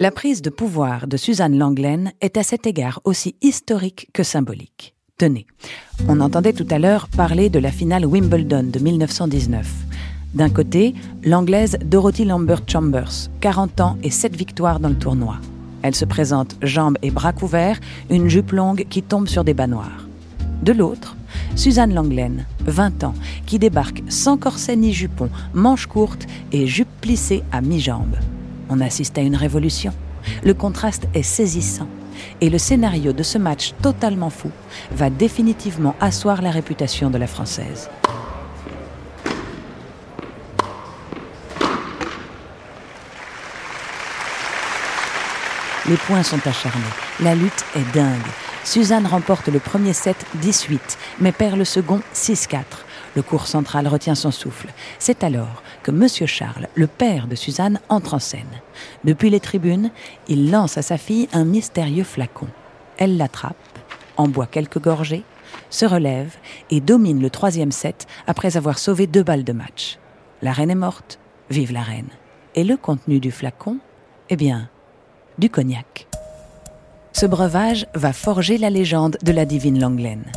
La 0.00 0.10
prise 0.10 0.40
de 0.40 0.48
pouvoir 0.48 1.06
de 1.06 1.18
Suzanne 1.18 1.58
Langlaine 1.58 2.12
est 2.22 2.38
à 2.38 2.42
cet 2.42 2.66
égard 2.66 3.00
aussi 3.04 3.36
historique 3.42 4.08
que 4.14 4.22
symbolique. 4.22 4.95
Tenez, 5.18 5.46
on 6.08 6.20
entendait 6.20 6.52
tout 6.52 6.66
à 6.68 6.78
l'heure 6.78 7.08
parler 7.08 7.48
de 7.48 7.58
la 7.58 7.70
finale 7.70 8.04
Wimbledon 8.04 8.64
de 8.64 8.78
1919. 8.78 9.66
D'un 10.34 10.50
côté, 10.50 10.94
l'anglaise 11.24 11.78
Dorothy 11.82 12.26
Lambert 12.26 12.60
Chambers, 12.66 13.30
40 13.40 13.80
ans 13.80 13.96
et 14.02 14.10
7 14.10 14.36
victoires 14.36 14.78
dans 14.78 14.90
le 14.90 14.98
tournoi. 14.98 15.36
Elle 15.80 15.94
se 15.94 16.04
présente 16.04 16.56
jambes 16.60 16.98
et 17.00 17.10
bras 17.10 17.32
couverts, 17.32 17.80
une 18.10 18.28
jupe 18.28 18.52
longue 18.52 18.84
qui 18.90 19.02
tombe 19.02 19.26
sur 19.26 19.42
des 19.42 19.54
bas 19.54 19.66
noirs. 19.66 20.06
De 20.62 20.72
l'autre, 20.72 21.16
Suzanne 21.54 21.94
Langlaine, 21.94 22.44
20 22.66 23.04
ans, 23.04 23.14
qui 23.46 23.58
débarque 23.58 24.02
sans 24.10 24.36
corset 24.36 24.76
ni 24.76 24.92
jupon, 24.92 25.30
manches 25.54 25.86
courtes 25.86 26.26
et 26.52 26.66
jupe 26.66 26.92
plissée 27.00 27.42
à 27.52 27.62
mi-jambe. 27.62 28.16
On 28.68 28.82
assiste 28.82 29.16
à 29.16 29.22
une 29.22 29.36
révolution. 29.36 29.94
Le 30.44 30.52
contraste 30.52 31.08
est 31.14 31.22
saisissant 31.22 31.88
et 32.40 32.50
le 32.50 32.58
scénario 32.58 33.12
de 33.12 33.22
ce 33.22 33.38
match 33.38 33.72
totalement 33.82 34.30
fou 34.30 34.50
va 34.92 35.10
définitivement 35.10 35.94
asseoir 36.00 36.42
la 36.42 36.50
réputation 36.50 37.10
de 37.10 37.18
la 37.18 37.26
Française. 37.26 37.88
Les 45.88 45.96
points 45.96 46.24
sont 46.24 46.44
acharnés, 46.44 46.82
la 47.20 47.36
lutte 47.36 47.64
est 47.76 47.94
dingue. 47.94 48.26
Suzanne 48.64 49.06
remporte 49.06 49.46
le 49.46 49.60
premier 49.60 49.92
set 49.92 50.16
18, 50.34 50.98
mais 51.20 51.30
perd 51.30 51.56
le 51.56 51.64
second 51.64 52.00
6-4. 52.12 52.64
Le 53.16 53.22
cours 53.22 53.46
central 53.46 53.88
retient 53.88 54.14
son 54.14 54.30
souffle. 54.30 54.68
C'est 54.98 55.24
alors 55.24 55.62
que 55.82 55.90
Monsieur 55.90 56.26
Charles, 56.26 56.68
le 56.74 56.86
père 56.86 57.26
de 57.26 57.34
Suzanne, 57.34 57.80
entre 57.88 58.12
en 58.12 58.18
scène. 58.18 58.60
Depuis 59.04 59.30
les 59.30 59.40
tribunes, 59.40 59.90
il 60.28 60.50
lance 60.50 60.76
à 60.76 60.82
sa 60.82 60.98
fille 60.98 61.28
un 61.32 61.44
mystérieux 61.44 62.04
flacon. 62.04 62.46
Elle 62.98 63.16
l'attrape, 63.16 63.56
en 64.18 64.28
boit 64.28 64.46
quelques 64.46 64.80
gorgées, 64.80 65.24
se 65.70 65.86
relève 65.86 66.36
et 66.70 66.80
domine 66.80 67.22
le 67.22 67.30
troisième 67.30 67.72
set 67.72 68.06
après 68.26 68.58
avoir 68.58 68.78
sauvé 68.78 69.06
deux 69.06 69.22
balles 69.22 69.44
de 69.44 69.52
match. 69.52 69.98
La 70.42 70.52
reine 70.52 70.70
est 70.70 70.74
morte, 70.74 71.18
vive 71.48 71.72
la 71.72 71.82
reine. 71.82 72.10
Et 72.54 72.64
le 72.64 72.76
contenu 72.76 73.18
du 73.18 73.30
flacon? 73.30 73.78
Eh 74.28 74.36
bien, 74.36 74.68
du 75.38 75.48
cognac. 75.48 76.06
Ce 77.12 77.24
breuvage 77.24 77.86
va 77.94 78.12
forger 78.12 78.58
la 78.58 78.68
légende 78.68 79.16
de 79.22 79.32
la 79.32 79.46
divine 79.46 79.80
Langlaine. 79.80 80.30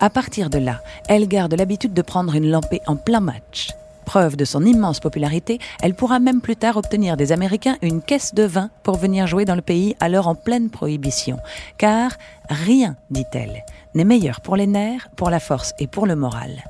À 0.00 0.10
partir 0.10 0.50
de 0.50 0.58
là, 0.58 0.80
elle 1.08 1.28
garde 1.28 1.54
l'habitude 1.54 1.94
de 1.94 2.02
prendre 2.02 2.34
une 2.34 2.50
lampée 2.50 2.80
en 2.86 2.96
plein 2.96 3.20
match. 3.20 3.70
Preuve 4.04 4.36
de 4.36 4.44
son 4.44 4.64
immense 4.64 4.98
popularité, 4.98 5.60
elle 5.82 5.94
pourra 5.94 6.18
même 6.18 6.40
plus 6.40 6.56
tard 6.56 6.76
obtenir 6.76 7.16
des 7.16 7.30
Américains 7.30 7.76
une 7.80 8.02
caisse 8.02 8.34
de 8.34 8.42
vin 8.42 8.70
pour 8.82 8.96
venir 8.96 9.28
jouer 9.28 9.44
dans 9.44 9.54
le 9.54 9.62
pays 9.62 9.94
alors 10.00 10.26
en 10.26 10.34
pleine 10.34 10.68
prohibition. 10.68 11.38
Car 11.78 12.10
rien, 12.48 12.96
dit-elle, 13.10 13.64
n'est 13.94 14.04
meilleur 14.04 14.40
pour 14.40 14.56
les 14.56 14.66
nerfs, 14.66 15.08
pour 15.14 15.30
la 15.30 15.38
force 15.38 15.74
et 15.78 15.86
pour 15.86 16.06
le 16.06 16.16
moral. 16.16 16.64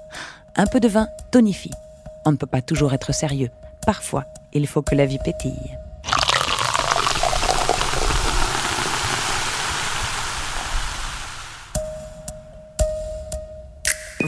Un 0.54 0.66
peu 0.66 0.80
de 0.80 0.88
vin 0.88 1.09
tonifie. 1.30 1.71
On 2.26 2.33
ne 2.33 2.37
peut 2.37 2.47
pas 2.47 2.61
toujours 2.61 2.92
être 2.92 3.14
sérieux. 3.14 3.50
Parfois, 3.87 4.26
il 4.52 4.66
faut 4.66 4.83
que 4.83 4.95
la 4.95 5.07
vie 5.07 5.19
pétille. 5.25 5.78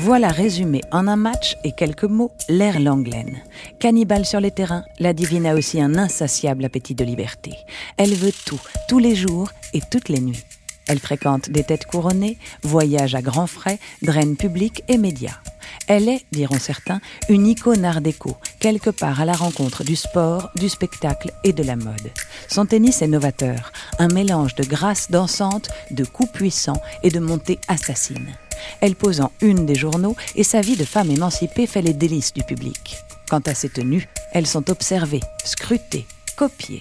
Voilà 0.04 0.30
résumé 0.30 0.80
en 0.90 1.06
un 1.06 1.14
match 1.14 1.56
et 1.62 1.70
quelques 1.70 2.02
mots 2.02 2.32
l'air 2.48 2.80
Langlaine. 2.80 3.40
Cannibale 3.78 4.26
sur 4.26 4.40
les 4.40 4.50
terrains, 4.50 4.82
la 4.98 5.12
divine 5.12 5.46
a 5.46 5.54
aussi 5.54 5.80
un 5.80 5.94
insatiable 5.94 6.64
appétit 6.64 6.96
de 6.96 7.04
liberté. 7.04 7.54
Elle 7.98 8.12
veut 8.14 8.32
tout, 8.44 8.60
tous 8.88 8.98
les 8.98 9.14
jours 9.14 9.52
et 9.72 9.80
toutes 9.92 10.08
les 10.08 10.18
nuits. 10.18 10.42
Elle 10.88 10.98
fréquente 10.98 11.50
des 11.50 11.62
têtes 11.62 11.86
couronnées, 11.86 12.36
voyage 12.64 13.14
à 13.14 13.22
grands 13.22 13.46
frais, 13.46 13.78
draine 14.02 14.34
publics 14.34 14.82
et 14.88 14.98
médias. 14.98 15.38
Elle 15.86 16.08
est, 16.08 16.26
diront 16.32 16.58
certains, 16.58 17.00
une 17.28 17.46
icône 17.46 17.84
art 17.84 18.00
déco, 18.00 18.36
quelque 18.58 18.90
part 18.90 19.20
à 19.20 19.24
la 19.24 19.34
rencontre 19.34 19.84
du 19.84 19.94
sport, 19.94 20.50
du 20.56 20.68
spectacle 20.68 21.30
et 21.44 21.52
de 21.52 21.62
la 21.62 21.76
mode. 21.76 22.10
Son 22.48 22.66
tennis 22.66 23.02
est 23.02 23.06
novateur, 23.06 23.70
un 24.00 24.08
mélange 24.08 24.56
de 24.56 24.64
grâce 24.64 25.12
dansante, 25.12 25.68
de 25.92 26.04
coups 26.04 26.32
puissants 26.32 26.82
et 27.04 27.10
de 27.10 27.20
montées 27.20 27.60
assassines. 27.68 28.34
Elle 28.80 28.96
pose 28.96 29.20
en 29.20 29.30
une 29.40 29.66
des 29.66 29.74
journaux 29.74 30.16
et 30.36 30.44
sa 30.44 30.60
vie 30.60 30.76
de 30.76 30.84
femme 30.84 31.10
émancipée 31.10 31.66
fait 31.66 31.82
les 31.82 31.92
délices 31.92 32.32
du 32.32 32.42
public. 32.42 32.96
Quant 33.28 33.42
à 33.46 33.54
ses 33.54 33.68
tenues, 33.68 34.08
elles 34.32 34.46
sont 34.46 34.70
observées, 34.70 35.22
scrutées, 35.44 36.06
copiées. 36.36 36.80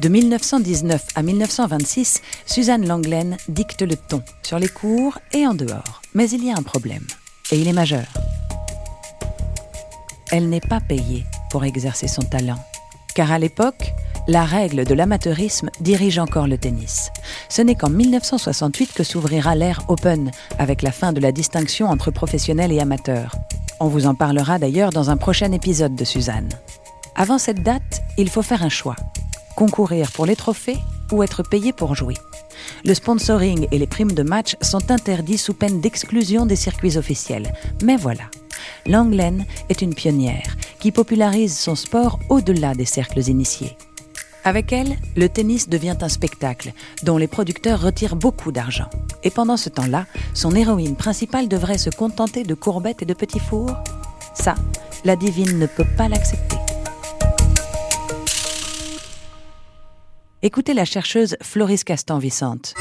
De 0.00 0.08
1919 0.08 1.04
à 1.14 1.22
1926, 1.22 2.22
Suzanne 2.46 2.86
Langlaine 2.86 3.36
dicte 3.48 3.82
le 3.82 3.96
ton, 3.96 4.22
sur 4.42 4.58
les 4.58 4.68
cours 4.68 5.18
et 5.32 5.46
en 5.46 5.54
dehors. 5.54 6.02
Mais 6.14 6.28
il 6.30 6.44
y 6.44 6.50
a 6.50 6.56
un 6.56 6.62
problème, 6.62 7.06
et 7.50 7.58
il 7.58 7.68
est 7.68 7.72
majeur. 7.72 8.06
Elle 10.30 10.48
n'est 10.48 10.60
pas 10.60 10.80
payée 10.80 11.24
pour 11.50 11.64
exercer 11.64 12.08
son 12.08 12.22
talent, 12.22 12.58
car 13.14 13.30
à 13.30 13.38
l'époque, 13.38 13.92
la 14.28 14.44
règle 14.44 14.84
de 14.84 14.94
l'amateurisme 14.94 15.70
dirige 15.80 16.18
encore 16.18 16.46
le 16.46 16.58
tennis. 16.58 17.10
Ce 17.48 17.62
n'est 17.62 17.74
qu'en 17.74 17.90
1968 17.90 18.92
que 18.92 19.02
s'ouvrira 19.02 19.54
l'ère 19.54 19.82
Open, 19.88 20.30
avec 20.58 20.82
la 20.82 20.92
fin 20.92 21.12
de 21.12 21.20
la 21.20 21.32
distinction 21.32 21.88
entre 21.88 22.10
professionnels 22.10 22.72
et 22.72 22.80
amateurs. 22.80 23.34
On 23.80 23.88
vous 23.88 24.06
en 24.06 24.14
parlera 24.14 24.58
d'ailleurs 24.58 24.90
dans 24.90 25.10
un 25.10 25.16
prochain 25.16 25.50
épisode 25.52 25.96
de 25.96 26.04
Suzanne. 26.04 26.50
Avant 27.16 27.38
cette 27.38 27.62
date, 27.62 28.02
il 28.16 28.30
faut 28.30 28.42
faire 28.42 28.62
un 28.62 28.68
choix. 28.68 28.96
Concourir 29.56 30.12
pour 30.12 30.24
les 30.24 30.36
trophées 30.36 30.78
ou 31.10 31.22
être 31.22 31.42
payé 31.42 31.72
pour 31.72 31.94
jouer. 31.94 32.14
Le 32.84 32.94
sponsoring 32.94 33.66
et 33.70 33.78
les 33.78 33.86
primes 33.86 34.12
de 34.12 34.22
match 34.22 34.56
sont 34.62 34.90
interdits 34.90 35.38
sous 35.38 35.54
peine 35.54 35.80
d'exclusion 35.80 36.46
des 36.46 36.56
circuits 36.56 36.96
officiels. 36.96 37.52
Mais 37.82 37.96
voilà, 37.96 38.24
Langlaine 38.86 39.44
est 39.68 39.82
une 39.82 39.94
pionnière 39.94 40.56
qui 40.80 40.92
popularise 40.92 41.58
son 41.58 41.74
sport 41.74 42.18
au-delà 42.28 42.74
des 42.74 42.84
cercles 42.84 43.28
initiés. 43.28 43.76
Avec 44.44 44.72
elle, 44.72 44.96
le 45.16 45.28
tennis 45.28 45.68
devient 45.68 45.96
un 46.00 46.08
spectacle 46.08 46.72
dont 47.04 47.16
les 47.16 47.28
producteurs 47.28 47.80
retirent 47.80 48.16
beaucoup 48.16 48.50
d'argent. 48.50 48.90
Et 49.22 49.30
pendant 49.30 49.56
ce 49.56 49.68
temps-là, 49.68 50.06
son 50.34 50.54
héroïne 50.54 50.96
principale 50.96 51.48
devrait 51.48 51.78
se 51.78 51.90
contenter 51.90 52.42
de 52.42 52.54
courbettes 52.54 53.02
et 53.02 53.06
de 53.06 53.14
petits 53.14 53.38
fours 53.38 53.76
Ça, 54.34 54.54
la 55.04 55.14
divine 55.14 55.58
ne 55.58 55.66
peut 55.66 55.86
pas 55.96 56.08
l'accepter. 56.08 56.56
Écoutez 60.42 60.74
la 60.74 60.84
chercheuse 60.84 61.36
Floris 61.40 61.84
Castan-Vicente. 61.84 62.74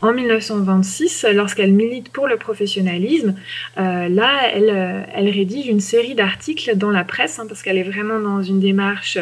En 0.00 0.12
1926, 0.12 1.26
lorsqu'elle 1.34 1.72
milite 1.72 2.10
pour 2.10 2.28
le 2.28 2.36
professionnalisme, 2.36 3.34
euh, 3.78 4.08
là, 4.08 4.48
elle, 4.54 4.70
euh, 4.70 5.02
elle, 5.12 5.28
rédige 5.28 5.66
une 5.66 5.80
série 5.80 6.14
d'articles 6.14 6.76
dans 6.76 6.90
la 6.90 7.02
presse, 7.02 7.40
hein, 7.40 7.46
parce 7.48 7.64
qu'elle 7.64 7.78
est 7.78 7.82
vraiment 7.82 8.20
dans 8.20 8.40
une 8.40 8.60
démarche 8.60 9.18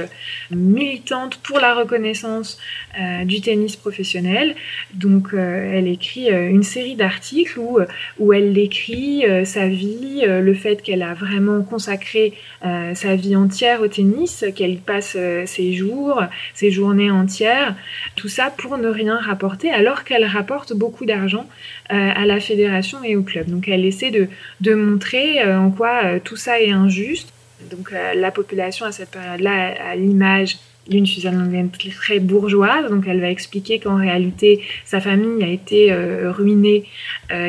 militante 0.51 1.39
pour 1.39 1.61
la 1.61 1.73
reconnaissance 1.73 2.59
euh, 3.01 3.25
du 3.25 3.41
tennis 3.41 3.75
professionnel. 3.75 4.55
Donc, 4.93 5.29
elle 5.33 5.89
écrit 5.89 6.29
une 6.29 6.63
série 6.63 6.95
d'articles 6.95 7.59
où, 7.59 7.79
où 8.19 8.33
elle 8.35 8.53
décrit 8.53 9.25
sa 9.45 9.69
vie, 9.69 10.25
le 10.27 10.55
fait 10.55 10.83
qu'elle 10.83 11.03
a 11.03 11.15
vraiment 11.15 11.63
consacré 11.63 12.35
sa 12.63 13.17
vie 13.17 13.37
entière 13.37 13.81
au 13.81 13.89
tennis, 13.89 14.45
qu'elle 14.55 14.77
passe 14.79 15.17
ses 15.47 15.73
jours, 15.73 16.23
ses 16.55 16.71
journées 16.71 17.11
entières, 17.11 17.75
tout 18.15 18.29
ça 18.29 18.51
pour 18.57 18.79
ne 18.79 18.89
rien 18.89 19.19
rapporter, 19.19 19.71
alors 19.71 20.05
qu'elle 20.05 20.25
rapporte 20.25 20.66
beaucoup 20.75 21.07
d'argent 21.07 21.47
euh, 21.93 22.11
à 22.15 22.27
la 22.27 22.41
fédération 22.41 23.03
et 23.05 23.17
au 23.17 23.23
club. 23.23 23.49
Donc 23.49 23.69
elle 23.69 23.85
essaie 23.85 24.11
de, 24.11 24.75
montrer 24.75 25.43
euh, 25.43 25.59
en 25.59 25.71
quoi 25.71 26.01
euh, 26.05 26.19
tout 26.23 26.37
ça 26.37 26.61
est 26.61 26.71
injuste. 26.71 27.33
Donc 27.71 27.91
la 27.91 28.31
population 28.31 28.85
à 28.85 28.93
cette 28.93 29.11
période-là 29.11 29.75
a 29.91 29.97
l'image 29.97 30.59
d'une 30.89 31.07
Suzanne 31.07 31.39
Langlaine 31.39 31.71
très 31.71 32.21
bourgeoise, 32.21 32.91
donc 32.91 33.05
elle 33.09 33.21
va 33.21 33.31
expliquer 33.31 33.79
qu'en 33.79 33.97
réalité 33.97 34.61
sa 34.85 35.01
famille 35.01 35.43
a 35.43 35.49
été 35.49 35.91
ruinée 36.27 36.85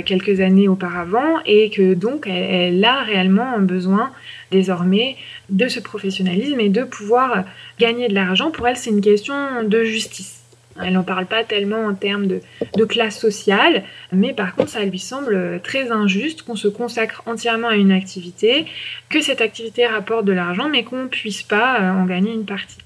quelques 0.06 0.40
années 0.40 0.70
auparavant 0.70 1.40
et 1.46 1.70
que 1.70 1.94
donc 1.94 2.26
elle, 2.26 2.84
a 2.86 3.04
réellement 3.04 3.60
besoin 3.60 4.12
désormais 4.50 5.18
de 5.50 5.68
ce 5.68 5.82
professionnalisme 5.82 6.62
et 6.62 6.70
de 6.70 6.84
pouvoir 6.84 7.44
gagner 7.78 8.08
de 8.08 8.14
l'argent. 8.14 8.50
Pour 8.50 8.66
elle, 8.66 8.78
c'est 8.78 8.92
une 8.92 9.02
question 9.02 9.36
de 9.66 9.84
justice. 9.84 10.37
Elle 10.84 10.93
n'en 10.93 11.03
parle 11.03 11.25
pas 11.25 11.43
tellement 11.43 11.86
en 11.86 11.93
termes 11.93 12.27
de, 12.27 12.41
classe 12.86 13.19
sociale, 13.19 13.84
mais 14.12 14.34
par 14.34 14.55
contre, 14.55 14.69
ça 14.69 14.84
lui 14.84 15.00
semble 15.00 15.60
très 15.62 15.91
injuste 15.91 16.43
qu'on 16.43 16.55
se 16.55 16.67
consacre 16.67 17.24
entièrement 17.25 17.69
à 17.69 17.75
une 17.75 17.91
activité, 17.91 18.65
que 19.10 19.22
cette 19.22 19.41
activité 19.41 19.86
rapporte 19.86 20.25
de 20.25 20.31
l'argent, 20.31 20.69
mais 20.69 20.84
qu'on 20.84 21.03
ne 21.03 21.07
puisse 21.07 21.43
pas 21.43 21.81
euh, 21.81 21.91
en 21.91 22.05
gagner 22.05 22.34
une 22.34 22.46
partie. 22.46 22.77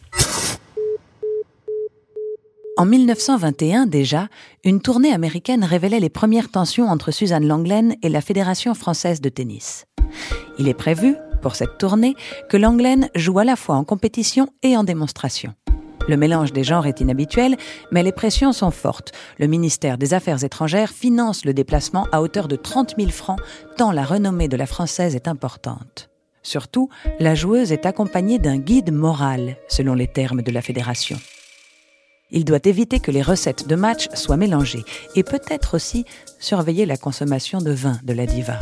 En 2.77 2.86
1921 2.86 3.86
déjà, 3.86 4.27
une 4.63 4.81
tournée 4.81 5.13
américaine 5.13 5.63
révélait 5.63 6.00
les 6.00 6.10
premières 6.10 6.50
tensions 6.50 6.88
entre 6.88 7.12
Suzanne 7.12 7.45
Langlaine 7.45 7.95
et 8.01 8.10
la 8.10 8.21
Fédération 8.21 8.74
française 8.74 9.21
de 9.21 9.29
tennis. 9.29 9.86
Il 10.57 10.67
est 10.67 10.74
prévu, 10.74 11.15
pour 11.41 11.55
cette 11.55 11.77
tournée, 11.77 12.15
que 12.50 12.57
Langlaine 12.57 13.10
joue 13.13 13.38
à 13.39 13.43
la 13.43 13.55
fois 13.55 13.75
en 13.75 13.83
compétition 13.83 14.48
et 14.63 14.75
en 14.77 14.83
démonstration. 14.83 15.53
Le 16.08 16.17
mélange 16.17 16.51
des 16.51 16.63
genres 16.63 16.88
est 16.88 17.00
inhabituel, 17.00 17.58
mais 17.91 18.03
les 18.03 18.12
pressions 18.12 18.53
sont 18.53 18.72
fortes. 18.72 19.12
Le 19.38 19.48
ministère 19.48 19.98
des 19.98 20.13
Affaires 20.13 20.43
étrangères 20.43 20.91
finance 20.91 21.46
le 21.46 21.53
déplacement 21.53 22.08
à 22.12 22.22
hauteur 22.22 22.48
de 22.48 22.55
30 22.55 22.96
000 22.98 23.12
francs, 23.12 23.39
tant 23.77 23.91
la 23.91 24.03
renommée 24.03 24.48
de 24.48 24.58
la 24.58 24.65
Française 24.65 25.15
est 25.15 25.27
importante. 25.27 26.10
Surtout, 26.43 26.89
la 27.20 27.36
joueuse 27.36 27.72
est 27.72 27.86
accompagnée 27.86 28.39
d'un 28.39 28.58
guide 28.58 28.91
moral, 28.91 29.58
selon 29.67 29.93
les 29.93 30.08
termes 30.08 30.41
de 30.41 30.51
la 30.51 30.62
fédération. 30.62 31.20
Il 32.31 32.46
doit 32.46 32.60
éviter 32.63 33.00
que 33.00 33.12
les 33.12 33.22
recettes 33.22 33.67
de 33.67 33.75
match 33.75 34.08
soient 34.13 34.38
mélangées 34.38 34.84
et 35.15 35.24
peut-être 35.24 35.75
aussi 35.75 36.05
surveiller 36.39 36.86
la 36.86 36.98
consommation 36.98 37.60
de 37.60 37.72
vin 37.72 38.00
de 38.03 38.13
la 38.13 38.25
diva. 38.25 38.60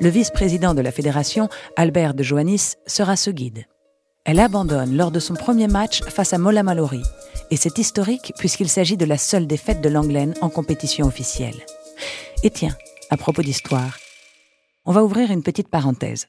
Le 0.00 0.08
vice-président 0.08 0.74
de 0.74 0.82
la 0.82 0.92
fédération, 0.92 1.48
Albert 1.76 2.14
de 2.14 2.22
Joannis, 2.22 2.74
sera 2.86 3.16
ce 3.16 3.30
guide. 3.30 3.66
Elle 4.28 4.40
abandonne 4.40 4.96
lors 4.96 5.12
de 5.12 5.20
son 5.20 5.34
premier 5.34 5.68
match 5.68 6.02
face 6.02 6.32
à 6.32 6.38
Mola 6.38 6.64
Mallory. 6.64 7.00
Et 7.52 7.56
c'est 7.56 7.78
historique 7.78 8.32
puisqu'il 8.36 8.68
s'agit 8.68 8.96
de 8.96 9.04
la 9.04 9.18
seule 9.18 9.46
défaite 9.46 9.80
de 9.80 9.88
Langlaine 9.88 10.34
en 10.40 10.48
compétition 10.48 11.06
officielle. 11.06 11.54
Et 12.42 12.50
tiens, 12.50 12.76
à 13.08 13.16
propos 13.16 13.42
d'histoire, 13.42 13.96
on 14.84 14.90
va 14.90 15.04
ouvrir 15.04 15.30
une 15.30 15.44
petite 15.44 15.68
parenthèse. 15.68 16.26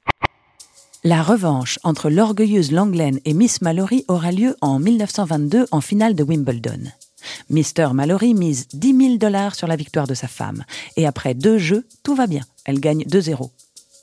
La 1.03 1.23
revanche 1.23 1.79
entre 1.83 2.11
l'orgueilleuse 2.11 2.71
Langlaine 2.71 3.19
et 3.25 3.33
Miss 3.33 3.63
Mallory 3.63 4.05
aura 4.07 4.31
lieu 4.31 4.55
en 4.61 4.77
1922 4.77 5.65
en 5.71 5.81
finale 5.81 6.13
de 6.13 6.21
Wimbledon. 6.23 6.91
Mister 7.49 7.87
Mallory 7.93 8.35
mise 8.35 8.67
10 8.73 8.95
000 8.95 9.17
dollars 9.17 9.55
sur 9.55 9.65
la 9.65 9.75
victoire 9.75 10.05
de 10.05 10.13
sa 10.13 10.27
femme. 10.27 10.65
Et 10.97 11.07
après 11.07 11.33
deux 11.33 11.57
jeux, 11.57 11.87
tout 12.03 12.13
va 12.13 12.27
bien. 12.27 12.43
Elle 12.65 12.79
gagne 12.79 13.05
2-0. 13.05 13.49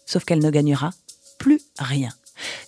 Sauf 0.04 0.24
qu'elle 0.24 0.40
ne 0.40 0.50
gagnera 0.50 0.90
plus 1.38 1.60
rien. 1.78 2.10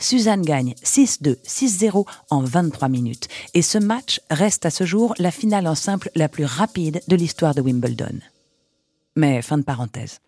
Suzanne 0.01 0.43
gagne 0.43 0.75
6-2, 0.85 1.37
6-0 1.45 2.07
en 2.31 2.41
23 2.43 2.89
minutes. 2.89 3.29
Et 3.55 3.63
ce 3.63 3.79
match 3.79 4.21
reste 4.31 4.67
à 4.67 4.71
ce 4.71 4.85
jour 4.85 5.15
la 5.19 5.31
finale 5.31 5.67
en 5.67 5.75
simple 5.75 6.11
la 6.15 6.29
plus 6.29 6.45
rapide 6.45 7.01
de 7.09 7.17
l'histoire 7.17 7.55
de 7.55 7.61
Wimbledon. 7.61 8.21
Mais 9.17 9.43
fin 9.43 9.59
de 9.59 9.65
parenthèse. 9.65 10.21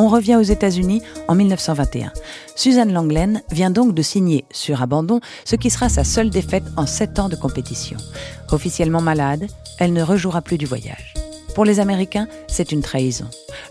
On 0.00 0.06
revient 0.06 0.36
aux 0.36 0.42
États-Unis 0.42 1.02
en 1.26 1.34
1921. 1.34 2.12
Suzanne 2.54 2.92
Langlen 2.92 3.42
vient 3.50 3.70
donc 3.70 3.94
de 3.94 4.02
signer 4.02 4.44
sur 4.52 4.80
abandon 4.80 5.20
ce 5.44 5.56
qui 5.56 5.70
sera 5.70 5.88
sa 5.88 6.04
seule 6.04 6.30
défaite 6.30 6.62
en 6.76 6.86
sept 6.86 7.18
ans 7.18 7.28
de 7.28 7.34
compétition. 7.34 7.98
Officiellement 8.52 9.00
malade, 9.00 9.48
elle 9.80 9.92
ne 9.92 10.02
rejouera 10.02 10.40
plus 10.40 10.56
du 10.56 10.66
voyage. 10.66 11.14
Pour 11.58 11.64
les 11.64 11.80
Américains, 11.80 12.28
c'est 12.46 12.70
une 12.70 12.82
trahison. 12.82 13.24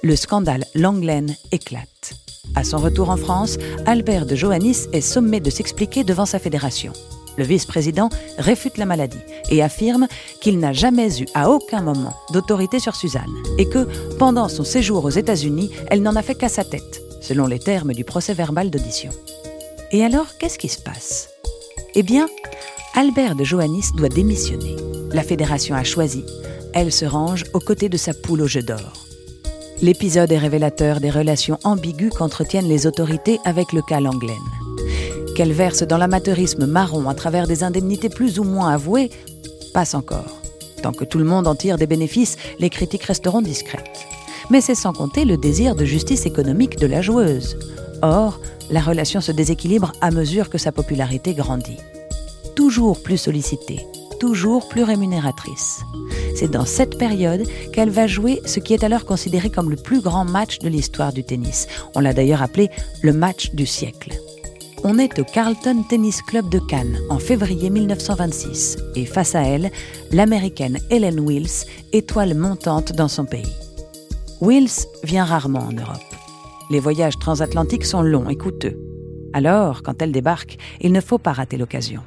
Le 0.03 0.17
scandale 0.17 0.65
Langlen 0.75 1.33
éclate. 1.53 2.15
À 2.53 2.65
son 2.65 2.79
retour 2.79 3.09
en 3.09 3.15
France, 3.15 3.57
Albert 3.85 4.25
de 4.25 4.35
Johannis 4.35 4.87
est 4.91 4.99
sommé 4.99 5.39
de 5.39 5.49
s'expliquer 5.49 6.03
devant 6.03 6.25
sa 6.25 6.37
fédération. 6.37 6.91
Le 7.37 7.45
vice-président 7.45 8.09
réfute 8.39 8.77
la 8.77 8.85
maladie 8.85 9.21
et 9.49 9.63
affirme 9.63 10.09
qu'il 10.41 10.59
n'a 10.59 10.73
jamais 10.73 11.21
eu 11.21 11.27
à 11.33 11.49
aucun 11.49 11.81
moment 11.81 12.13
d'autorité 12.33 12.79
sur 12.81 12.97
Suzanne 12.97 13.33
et 13.57 13.69
que, 13.69 13.87
pendant 14.17 14.49
son 14.49 14.65
séjour 14.65 15.05
aux 15.05 15.09
États-Unis, 15.09 15.71
elle 15.89 16.01
n'en 16.01 16.17
a 16.17 16.23
fait 16.23 16.35
qu'à 16.35 16.49
sa 16.49 16.65
tête, 16.65 17.01
selon 17.21 17.47
les 17.47 17.59
termes 17.59 17.93
du 17.93 18.03
procès 18.03 18.33
verbal 18.33 18.69
d'audition. 18.69 19.11
Et 19.93 20.03
alors, 20.03 20.37
qu'est-ce 20.37 20.59
qui 20.59 20.67
se 20.67 20.81
passe? 20.81 21.29
Eh 21.95 22.03
bien, 22.03 22.27
Albert 22.95 23.35
de 23.35 23.45
Johannis 23.45 23.93
doit 23.95 24.09
démissionner. 24.09 24.75
La 25.13 25.23
fédération 25.23 25.73
a 25.73 25.85
choisi 25.85 26.25
elle 26.77 26.91
se 26.91 27.05
range 27.05 27.43
aux 27.55 27.59
côtés 27.59 27.89
de 27.89 27.97
sa 27.97 28.13
poule 28.13 28.43
au 28.43 28.47
jeu 28.47 28.61
d'or. 28.61 29.07
L'épisode 29.81 30.31
est 30.31 30.37
révélateur 30.37 30.99
des 30.99 31.09
relations 31.09 31.57
ambiguës 31.63 32.13
qu'entretiennent 32.13 32.67
les 32.67 32.85
autorités 32.85 33.39
avec 33.45 33.73
le 33.73 33.81
cas 33.81 33.99
Langlen. 33.99 34.35
Qu'elle 35.35 35.53
verse 35.53 35.81
dans 35.81 35.97
l'amateurisme 35.97 36.67
marron 36.67 37.09
à 37.09 37.15
travers 37.15 37.47
des 37.47 37.63
indemnités 37.63 38.09
plus 38.09 38.37
ou 38.37 38.43
moins 38.43 38.69
avouées, 38.69 39.09
passe 39.73 39.95
encore. 39.95 40.39
Tant 40.83 40.91
que 40.91 41.03
tout 41.03 41.17
le 41.17 41.25
monde 41.25 41.47
en 41.47 41.55
tire 41.55 41.79
des 41.79 41.87
bénéfices, 41.87 42.37
les 42.59 42.69
critiques 42.69 43.05
resteront 43.05 43.41
discrètes. 43.41 44.05
Mais 44.51 44.61
c'est 44.61 44.75
sans 44.75 44.93
compter 44.93 45.25
le 45.25 45.37
désir 45.37 45.75
de 45.75 45.83
justice 45.83 46.27
économique 46.27 46.77
de 46.77 46.85
la 46.85 47.01
joueuse. 47.01 47.57
Or, 48.03 48.39
la 48.69 48.81
relation 48.81 49.19
se 49.19 49.31
déséquilibre 49.31 49.93
à 50.01 50.11
mesure 50.11 50.51
que 50.51 50.59
sa 50.59 50.71
popularité 50.71 51.33
grandit. 51.33 51.79
Toujours 52.55 53.01
plus 53.01 53.17
sollicitée, 53.17 53.83
toujours 54.19 54.69
plus 54.69 54.83
rémunératrice. 54.83 55.81
C'est 56.37 56.51
dans 56.51 56.65
cette 56.65 56.99
période 56.99 57.41
qu'elle 57.73 57.89
va 57.89 58.05
jouer 58.05 58.41
ce 58.45 58.59
qui 58.59 58.75
est 58.75 58.83
alors 58.83 59.05
considéré 59.05 59.49
comme 59.49 59.71
le 59.71 59.75
plus 59.75 60.01
grand 60.01 60.23
match 60.23 60.59
de 60.59 60.69
l'histoire 60.69 61.11
du 61.11 61.23
tennis. 61.23 61.67
On 61.95 61.99
l'a 61.99 62.13
d'ailleurs 62.13 62.43
appelé 62.43 62.69
le 63.01 63.11
match 63.11 63.55
du 63.55 63.65
siècle. 63.65 64.11
On 64.83 64.99
est 64.99 65.17
au 65.17 65.23
Carlton 65.23 65.83
Tennis 65.89 66.21
Club 66.21 66.47
de 66.49 66.59
Cannes 66.59 66.99
en 67.09 67.17
février 67.17 67.71
1926 67.71 68.77
et 68.95 69.07
face 69.07 69.33
à 69.33 69.41
elle, 69.41 69.71
l'américaine 70.11 70.77
Helen 70.91 71.19
Wills, 71.21 71.65
étoile 71.91 72.35
montante 72.35 72.93
dans 72.93 73.07
son 73.07 73.25
pays. 73.25 73.55
Wills 74.39 74.85
vient 75.03 75.25
rarement 75.25 75.61
en 75.67 75.73
Europe. 75.73 75.97
Les 76.69 76.79
voyages 76.79 77.17
transatlantiques 77.17 77.85
sont 77.85 78.03
longs 78.03 78.29
et 78.29 78.35
coûteux. 78.35 78.77
Alors, 79.33 79.81
quand 79.81 80.03
elle 80.03 80.11
débarque, 80.11 80.57
il 80.81 80.91
ne 80.91 81.01
faut 81.01 81.17
pas 81.17 81.33
rater 81.33 81.57
l'occasion. 81.57 82.01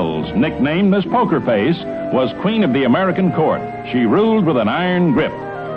Nicknamed 0.00 0.90
Miss 0.90 1.04
Poker 1.04 1.40
Face, 1.40 1.76
was 2.12 2.32
queen 2.40 2.64
of 2.64 2.72
the 2.72 2.84
American 2.84 3.32
court. 3.32 3.60
She 3.92 4.06
ruled 4.06 4.46
with 4.46 4.56
an 4.56 4.68
iron 4.68 5.12
grip. 5.12 5.32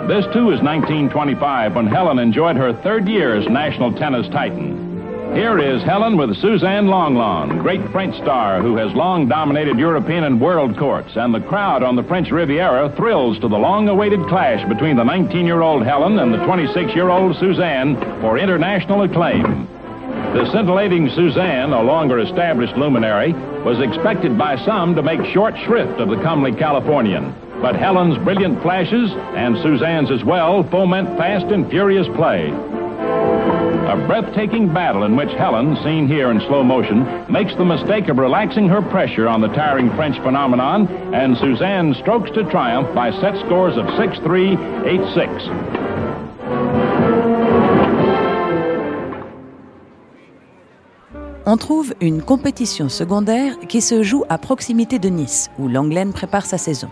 This, 0.08 0.24
too, 0.32 0.50
is 0.50 0.62
1925 0.62 1.74
when 1.74 1.86
Helen 1.86 2.18
enjoyed 2.18 2.56
her 2.56 2.72
third 2.82 3.06
year 3.06 3.36
as 3.36 3.46
national 3.48 3.92
tennis 3.94 4.26
titan. 4.28 5.34
Here 5.34 5.58
is 5.58 5.82
Helen 5.82 6.16
with 6.16 6.36
Suzanne 6.40 6.86
Longlon, 6.86 7.58
great 7.58 7.86
French 7.90 8.14
star 8.16 8.62
who 8.62 8.76
has 8.76 8.94
long 8.94 9.28
dominated 9.28 9.78
European 9.78 10.24
and 10.24 10.40
world 10.40 10.78
courts, 10.78 11.16
and 11.16 11.34
the 11.34 11.40
crowd 11.40 11.82
on 11.82 11.96
the 11.96 12.04
French 12.04 12.30
Riviera 12.30 12.94
thrills 12.96 13.38
to 13.40 13.48
the 13.48 13.58
long-awaited 13.58 14.26
clash 14.28 14.66
between 14.68 14.96
the 14.96 15.04
19-year-old 15.04 15.84
Helen 15.84 16.18
and 16.18 16.32
the 16.32 16.38
26-year-old 16.38 17.36
Suzanne 17.36 17.96
for 18.20 18.38
international 18.38 19.02
acclaim. 19.02 19.68
The 20.34 20.50
scintillating 20.50 21.10
Suzanne, 21.10 21.72
a 21.72 21.82
longer 21.82 22.20
established 22.20 22.76
luminary, 22.76 23.34
was 23.64 23.80
expected 23.80 24.36
by 24.36 24.56
some 24.64 24.94
to 24.94 25.02
make 25.02 25.24
short 25.32 25.54
shrift 25.64 25.98
of 26.00 26.08
the 26.08 26.22
comely 26.22 26.52
Californian. 26.52 27.34
But 27.62 27.76
Helen's 27.76 28.18
brilliant 28.18 28.60
flashes, 28.60 29.10
and 29.34 29.56
Suzanne's 29.62 30.10
as 30.10 30.22
well, 30.22 30.62
foment 30.70 31.16
fast 31.16 31.46
and 31.46 31.68
furious 31.70 32.06
play. 32.14 32.50
A 32.50 34.06
breathtaking 34.06 34.72
battle 34.74 35.04
in 35.04 35.16
which 35.16 35.30
Helen, 35.30 35.76
seen 35.82 36.06
here 36.08 36.30
in 36.30 36.40
slow 36.40 36.62
motion, 36.62 37.30
makes 37.30 37.54
the 37.54 37.64
mistake 37.64 38.08
of 38.08 38.18
relaxing 38.18 38.68
her 38.68 38.82
pressure 38.82 39.28
on 39.28 39.40
the 39.40 39.48
tiring 39.48 39.88
French 39.94 40.16
phenomenon, 40.22 40.86
and 41.14 41.36
Suzanne 41.38 41.94
strokes 41.94 42.30
to 42.32 42.44
triumph 42.50 42.94
by 42.94 43.10
set 43.20 43.36
scores 43.46 43.76
of 43.76 43.86
6-3, 43.86 44.56
8-6. 44.84 45.73
On 51.54 51.56
trouve 51.56 51.94
une 52.00 52.20
compétition 52.20 52.88
secondaire 52.88 53.56
qui 53.68 53.80
se 53.80 54.02
joue 54.02 54.24
à 54.28 54.38
proximité 54.38 54.98
de 54.98 55.08
Nice, 55.08 55.50
où 55.56 55.68
Langlaine 55.68 56.12
prépare 56.12 56.46
sa 56.46 56.58
saison. 56.58 56.88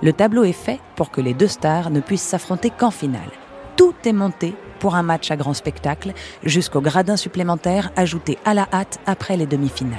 Le 0.00 0.12
tableau 0.12 0.44
est 0.44 0.52
fait 0.52 0.78
pour 0.94 1.10
que 1.10 1.20
les 1.20 1.34
deux 1.34 1.48
stars 1.48 1.90
ne 1.90 1.98
puissent 1.98 2.22
s'affronter 2.22 2.70
qu'en 2.70 2.92
finale. 2.92 3.32
Tout 3.74 3.96
est 4.04 4.12
monté 4.12 4.54
pour 4.78 4.94
un 4.94 5.02
match 5.02 5.32
à 5.32 5.36
grand 5.36 5.54
spectacle, 5.54 6.12
jusqu'au 6.44 6.80
gradin 6.80 7.16
supplémentaire 7.16 7.90
ajouté 7.96 8.38
à 8.44 8.54
la 8.54 8.68
hâte 8.72 9.00
après 9.06 9.36
les 9.36 9.46
demi-finales. 9.46 9.98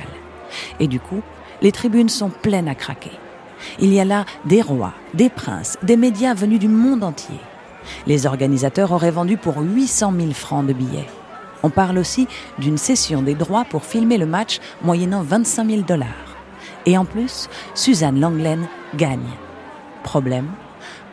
Et 0.80 0.88
du 0.88 1.02
coup, 1.02 1.22
les 1.62 1.74
tribunes 1.74 2.08
sont 2.08 2.30
pleines 2.30 2.70
à 2.70 2.76
craquer. 2.76 3.12
Il 3.78 3.94
y 3.94 4.00
a 4.00 4.06
là 4.06 4.24
des 4.46 4.62
rois, 4.62 4.94
des 5.16 5.30
princes, 5.30 5.78
des 5.84 5.98
médias 5.98 6.34
venus 6.34 6.60
du 6.60 6.70
monde 6.70 7.04
entier. 7.04 7.42
Les 8.06 8.26
organisateurs 8.26 8.94
auraient 8.94 9.12
vendu 9.12 9.36
pour 9.36 9.58
800 9.58 10.14
000 10.18 10.32
francs 10.32 10.66
de 10.66 10.72
billets. 10.72 11.08
On 11.68 11.70
parle 11.70 11.98
aussi 11.98 12.30
d'une 12.60 12.78
cession 12.78 13.22
des 13.22 13.36
droits 13.36 13.66
pour 13.66 13.84
filmer 13.84 14.18
le 14.18 14.26
match 14.26 14.62
moyennant 14.84 15.22
25 15.22 15.70
000 15.70 15.82
dollars. 15.82 16.38
Et 16.86 16.98
en 16.98 17.04
plus, 17.04 17.50
Suzanne 17.76 18.22
Langlen 18.22 18.70
gagne. 18.96 19.34
Problème, 20.02 20.48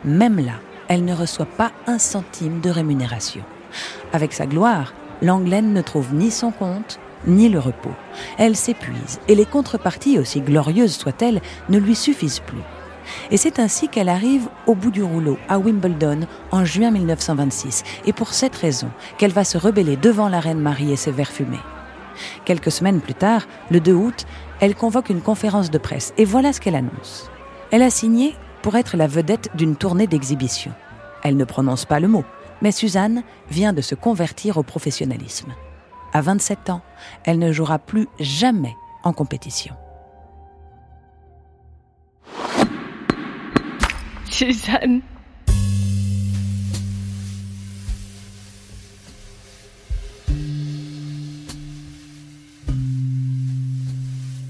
même 0.05 0.37
là, 0.37 0.53
elle 0.87 1.03
ne 1.03 1.13
reçoit 1.13 1.45
pas 1.45 1.73
un 1.87 1.99
centime 1.99 2.61
de 2.61 2.69
rémunération. 2.69 3.43
Avec 4.13 4.31
sa 4.31 4.45
gloire, 4.45 4.93
Langlen 5.21 5.73
ne 5.73 5.81
trouve 5.81 6.13
ni 6.13 6.31
son 6.31 6.51
compte, 6.51 7.01
ni 7.27 7.49
le 7.49 7.59
repos. 7.59 7.91
Elle 8.37 8.55
s'épuise 8.55 9.19
et 9.27 9.35
les 9.35 9.45
contreparties, 9.45 10.19
aussi 10.19 10.39
glorieuses 10.39 10.95
soient-elles, 10.95 11.41
ne 11.67 11.79
lui 11.79 11.95
suffisent 11.95 12.39
plus. 12.39 12.63
Et 13.31 13.37
c'est 13.37 13.59
ainsi 13.59 13.87
qu'elle 13.87 14.09
arrive 14.09 14.47
au 14.67 14.75
bout 14.75 14.91
du 14.91 15.03
rouleau, 15.03 15.37
à 15.47 15.59
Wimbledon, 15.59 16.21
en 16.51 16.65
juin 16.65 16.91
1926. 16.91 17.83
Et 18.05 18.13
pour 18.13 18.33
cette 18.33 18.55
raison 18.55 18.89
qu'elle 19.17 19.31
va 19.31 19.43
se 19.43 19.57
rebeller 19.57 19.97
devant 19.97 20.29
la 20.29 20.39
reine 20.39 20.59
Marie 20.59 20.91
et 20.91 20.95
ses 20.95 21.11
verres 21.11 21.31
fumés. 21.31 21.59
Quelques 22.45 22.71
semaines 22.71 23.01
plus 23.01 23.13
tard, 23.13 23.47
le 23.69 23.79
2 23.79 23.93
août, 23.93 24.25
elle 24.59 24.75
convoque 24.75 25.09
une 25.09 25.21
conférence 25.21 25.69
de 25.71 25.77
presse. 25.77 26.13
Et 26.17 26.25
voilà 26.25 26.53
ce 26.53 26.61
qu'elle 26.61 26.75
annonce. 26.75 27.29
Elle 27.71 27.81
a 27.81 27.89
signé 27.89 28.35
pour 28.61 28.75
être 28.75 28.97
la 28.97 29.07
vedette 29.07 29.49
d'une 29.55 29.75
tournée 29.75 30.07
d'exhibition. 30.07 30.71
Elle 31.23 31.37
ne 31.37 31.45
prononce 31.45 31.85
pas 31.85 31.99
le 31.99 32.07
mot, 32.07 32.23
mais 32.61 32.71
Suzanne 32.71 33.23
vient 33.49 33.73
de 33.73 33.81
se 33.81 33.95
convertir 33.95 34.57
au 34.57 34.63
professionnalisme. 34.63 35.53
À 36.13 36.21
27 36.21 36.69
ans, 36.69 36.81
elle 37.25 37.39
ne 37.39 37.51
jouera 37.51 37.79
plus 37.79 38.07
jamais 38.19 38.75
en 39.03 39.11
compétition. 39.11 39.75
Suzanne. 44.35 44.99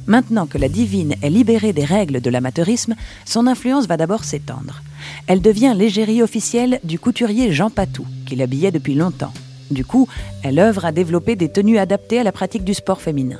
Maintenant 0.07 0.47
que 0.47 0.57
la 0.57 0.69
divine 0.69 1.13
est 1.21 1.29
libérée 1.29 1.71
des 1.71 1.85
règles 1.85 2.19
de 2.19 2.29
l'amateurisme, 2.31 2.95
son 3.25 3.45
influence 3.45 3.85
va 3.85 3.95
d'abord 3.97 4.23
s'étendre. 4.23 4.81
Elle 5.27 5.43
devient 5.43 5.75
l'égérie 5.77 6.23
officielle 6.23 6.79
du 6.83 6.97
couturier 6.97 7.51
Jean 7.51 7.69
Patou, 7.69 8.07
qui 8.25 8.35
l'habillait 8.35 8.71
depuis 8.71 8.95
longtemps. 8.95 9.33
Du 9.69 9.85
coup, 9.85 10.07
elle 10.41 10.57
œuvre 10.57 10.85
à 10.85 10.93
développer 10.93 11.35
des 11.35 11.51
tenues 11.51 11.77
adaptées 11.77 12.17
à 12.17 12.23
la 12.23 12.31
pratique 12.31 12.63
du 12.63 12.73
sport 12.73 13.01
féminin. 13.01 13.39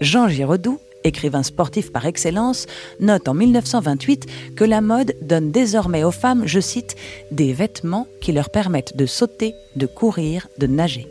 Jean 0.00 0.28
Giraudoux 0.28 0.78
écrivain 1.04 1.42
sportif 1.42 1.92
par 1.92 2.06
excellence, 2.06 2.66
note 3.00 3.28
en 3.28 3.34
1928 3.34 4.26
que 4.56 4.64
la 4.64 4.80
mode 4.80 5.14
donne 5.22 5.50
désormais 5.50 6.04
aux 6.04 6.10
femmes, 6.10 6.42
je 6.46 6.60
cite, 6.60 6.96
des 7.30 7.52
vêtements 7.52 8.06
qui 8.20 8.32
leur 8.32 8.50
permettent 8.50 8.96
de 8.96 9.06
sauter, 9.06 9.54
de 9.76 9.86
courir, 9.86 10.48
de 10.58 10.66
nager. 10.66 11.06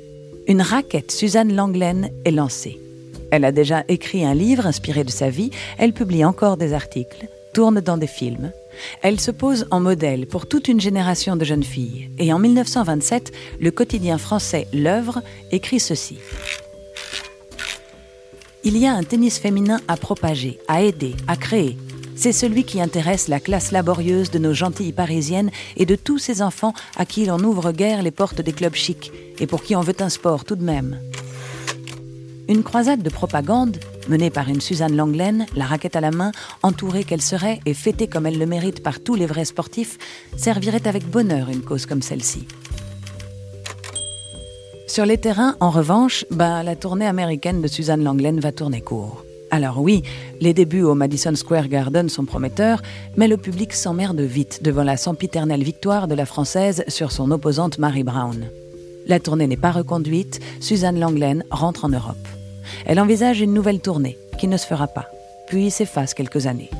Une 0.48 0.62
raquette 0.62 1.12
Suzanne 1.12 1.56
Langlaine 1.56 2.10
est 2.26 2.32
lancée. 2.32 2.80
Elle 3.32 3.46
a 3.46 3.52
déjà 3.52 3.84
écrit 3.88 4.26
un 4.26 4.34
livre 4.34 4.66
inspiré 4.66 5.04
de 5.04 5.12
sa 5.12 5.30
vie, 5.30 5.52
elle 5.78 5.94
publie 5.94 6.26
encore 6.26 6.58
des 6.58 6.74
articles, 6.74 7.28
tourne 7.54 7.82
dans 7.82 7.98
des 7.98 8.08
films. 8.08 8.52
Elle 9.02 9.20
se 9.20 9.32
pose 9.32 9.68
en 9.72 9.80
modèle 9.80 10.26
pour 10.28 10.48
toute 10.48 10.68
une 10.68 10.80
génération 10.80 11.36
de 11.36 11.46
jeunes 11.46 11.64
filles. 11.64 12.10
Et 12.18 12.32
en 12.34 12.40
1927, 12.40 13.32
le 13.60 13.72
quotidien 13.72 14.18
français 14.18 14.68
L'œuvre 14.74 15.22
écrit 15.52 15.80
ceci. 15.80 16.18
Il 18.66 18.78
y 18.78 18.86
a 18.86 18.94
un 18.94 19.04
tennis 19.04 19.40
féminin 19.40 19.80
à 19.88 19.96
propager, 19.96 20.60
à 20.68 20.82
aider, 20.82 21.16
à 21.30 21.38
créer. 21.38 21.78
C'est 22.16 22.34
celui 22.34 22.66
qui 22.66 22.82
intéresse 22.82 23.30
la 23.30 23.40
classe 23.40 23.72
laborieuse 23.72 24.32
de 24.32 24.40
nos 24.40 24.54
gentilles 24.54 24.92
parisiennes 24.92 25.50
et 25.78 25.86
de 25.86 25.96
tous 25.96 26.18
ces 26.18 26.42
enfants 26.42 26.74
à 26.98 27.06
qui 27.06 27.26
l'on 27.26 27.40
ouvre 27.40 27.72
guère 27.72 28.04
les 28.04 28.12
portes 28.12 28.42
des 28.42 28.52
clubs 28.52 28.76
chics 28.76 29.14
et 29.40 29.48
pour 29.48 29.64
qui 29.64 29.78
on 29.78 29.82
veut 29.82 29.96
un 30.02 30.10
sport 30.10 30.44
tout 30.44 30.58
de 30.58 30.64
même. 30.64 31.00
Une 32.50 32.64
croisade 32.64 33.02
de 33.02 33.10
propagande, 33.10 33.78
menée 34.10 34.30
par 34.30 34.50
une 34.50 34.60
Suzanne 34.60 34.96
Langlaine, 34.96 35.46
la 35.56 35.66
raquette 35.66 35.96
à 35.96 36.02
la 36.02 36.12
main, 36.12 36.34
entourée 36.62 37.06
qu'elle 37.06 37.22
serait 37.22 37.62
et 37.66 37.74
fêtée 37.74 38.08
comme 38.08 38.26
elle 38.26 38.40
le 38.40 38.46
mérite 38.46 38.84
par 38.84 39.00
tous 39.00 39.16
les 39.16 39.28
vrais 39.28 39.46
sportifs, 39.46 39.98
servirait 40.36 40.86
avec 40.86 41.10
bonheur 41.10 41.50
une 41.50 41.62
cause 41.62 41.86
comme 41.86 42.02
celle-ci. 42.02 42.46
Sur 44.90 45.06
les 45.06 45.20
terrains, 45.20 45.56
en 45.60 45.70
revanche, 45.70 46.26
ben, 46.32 46.64
la 46.64 46.76
tournée 46.76 47.06
américaine 47.06 47.62
de 47.62 47.68
Suzanne 47.68 48.04
Langlaine 48.04 48.40
va 48.40 48.52
tourner 48.52 48.82
court. 48.82 49.24
Alors 49.52 49.80
oui, 49.80 50.02
les 50.42 50.56
débuts 50.56 50.82
au 50.82 50.96
Madison 50.96 51.36
Square 51.36 51.68
Garden 51.68 52.10
sont 52.10 52.26
prometteurs, 52.26 52.82
mais 53.16 53.28
le 53.28 53.38
public 53.38 53.74
s'emmerde 53.74 54.20
vite 54.20 54.64
devant 54.64 54.82
la 54.82 54.98
sempiternelle 54.98 55.62
victoire 55.62 56.08
de 56.08 56.16
la 56.16 56.26
Française 56.26 56.84
sur 56.88 57.12
son 57.12 57.30
opposante 57.30 57.78
Mary 57.78 58.04
Brown. 58.04 58.48
La 59.06 59.20
tournée 59.20 59.46
n'est 59.46 59.58
pas 59.58 59.72
reconduite, 59.72 60.40
Suzanne 60.60 61.00
Langlaine 61.00 61.44
rentre 61.52 61.86
en 61.86 61.90
Europe. 61.90 62.28
Elle 62.88 63.00
envisage 63.00 63.42
une 63.42 63.54
nouvelle 63.54 63.82
tournée, 63.82 64.18
qui 64.40 64.48
ne 64.48 64.58
se 64.58 64.66
fera 64.66 64.88
pas, 64.88 65.06
puis 65.48 65.70
s'efface 65.70 66.16
quelques 66.16 66.48
années. 66.48 66.72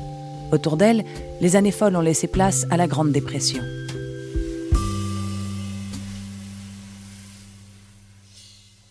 Autour 0.50 0.76
d'elle, 0.76 1.04
les 1.40 1.54
années 1.54 1.70
folles 1.70 1.94
ont 1.94 2.00
laissé 2.00 2.26
place 2.26 2.66
à 2.70 2.76
la 2.76 2.88
Grande 2.88 3.12
Dépression. 3.12 3.62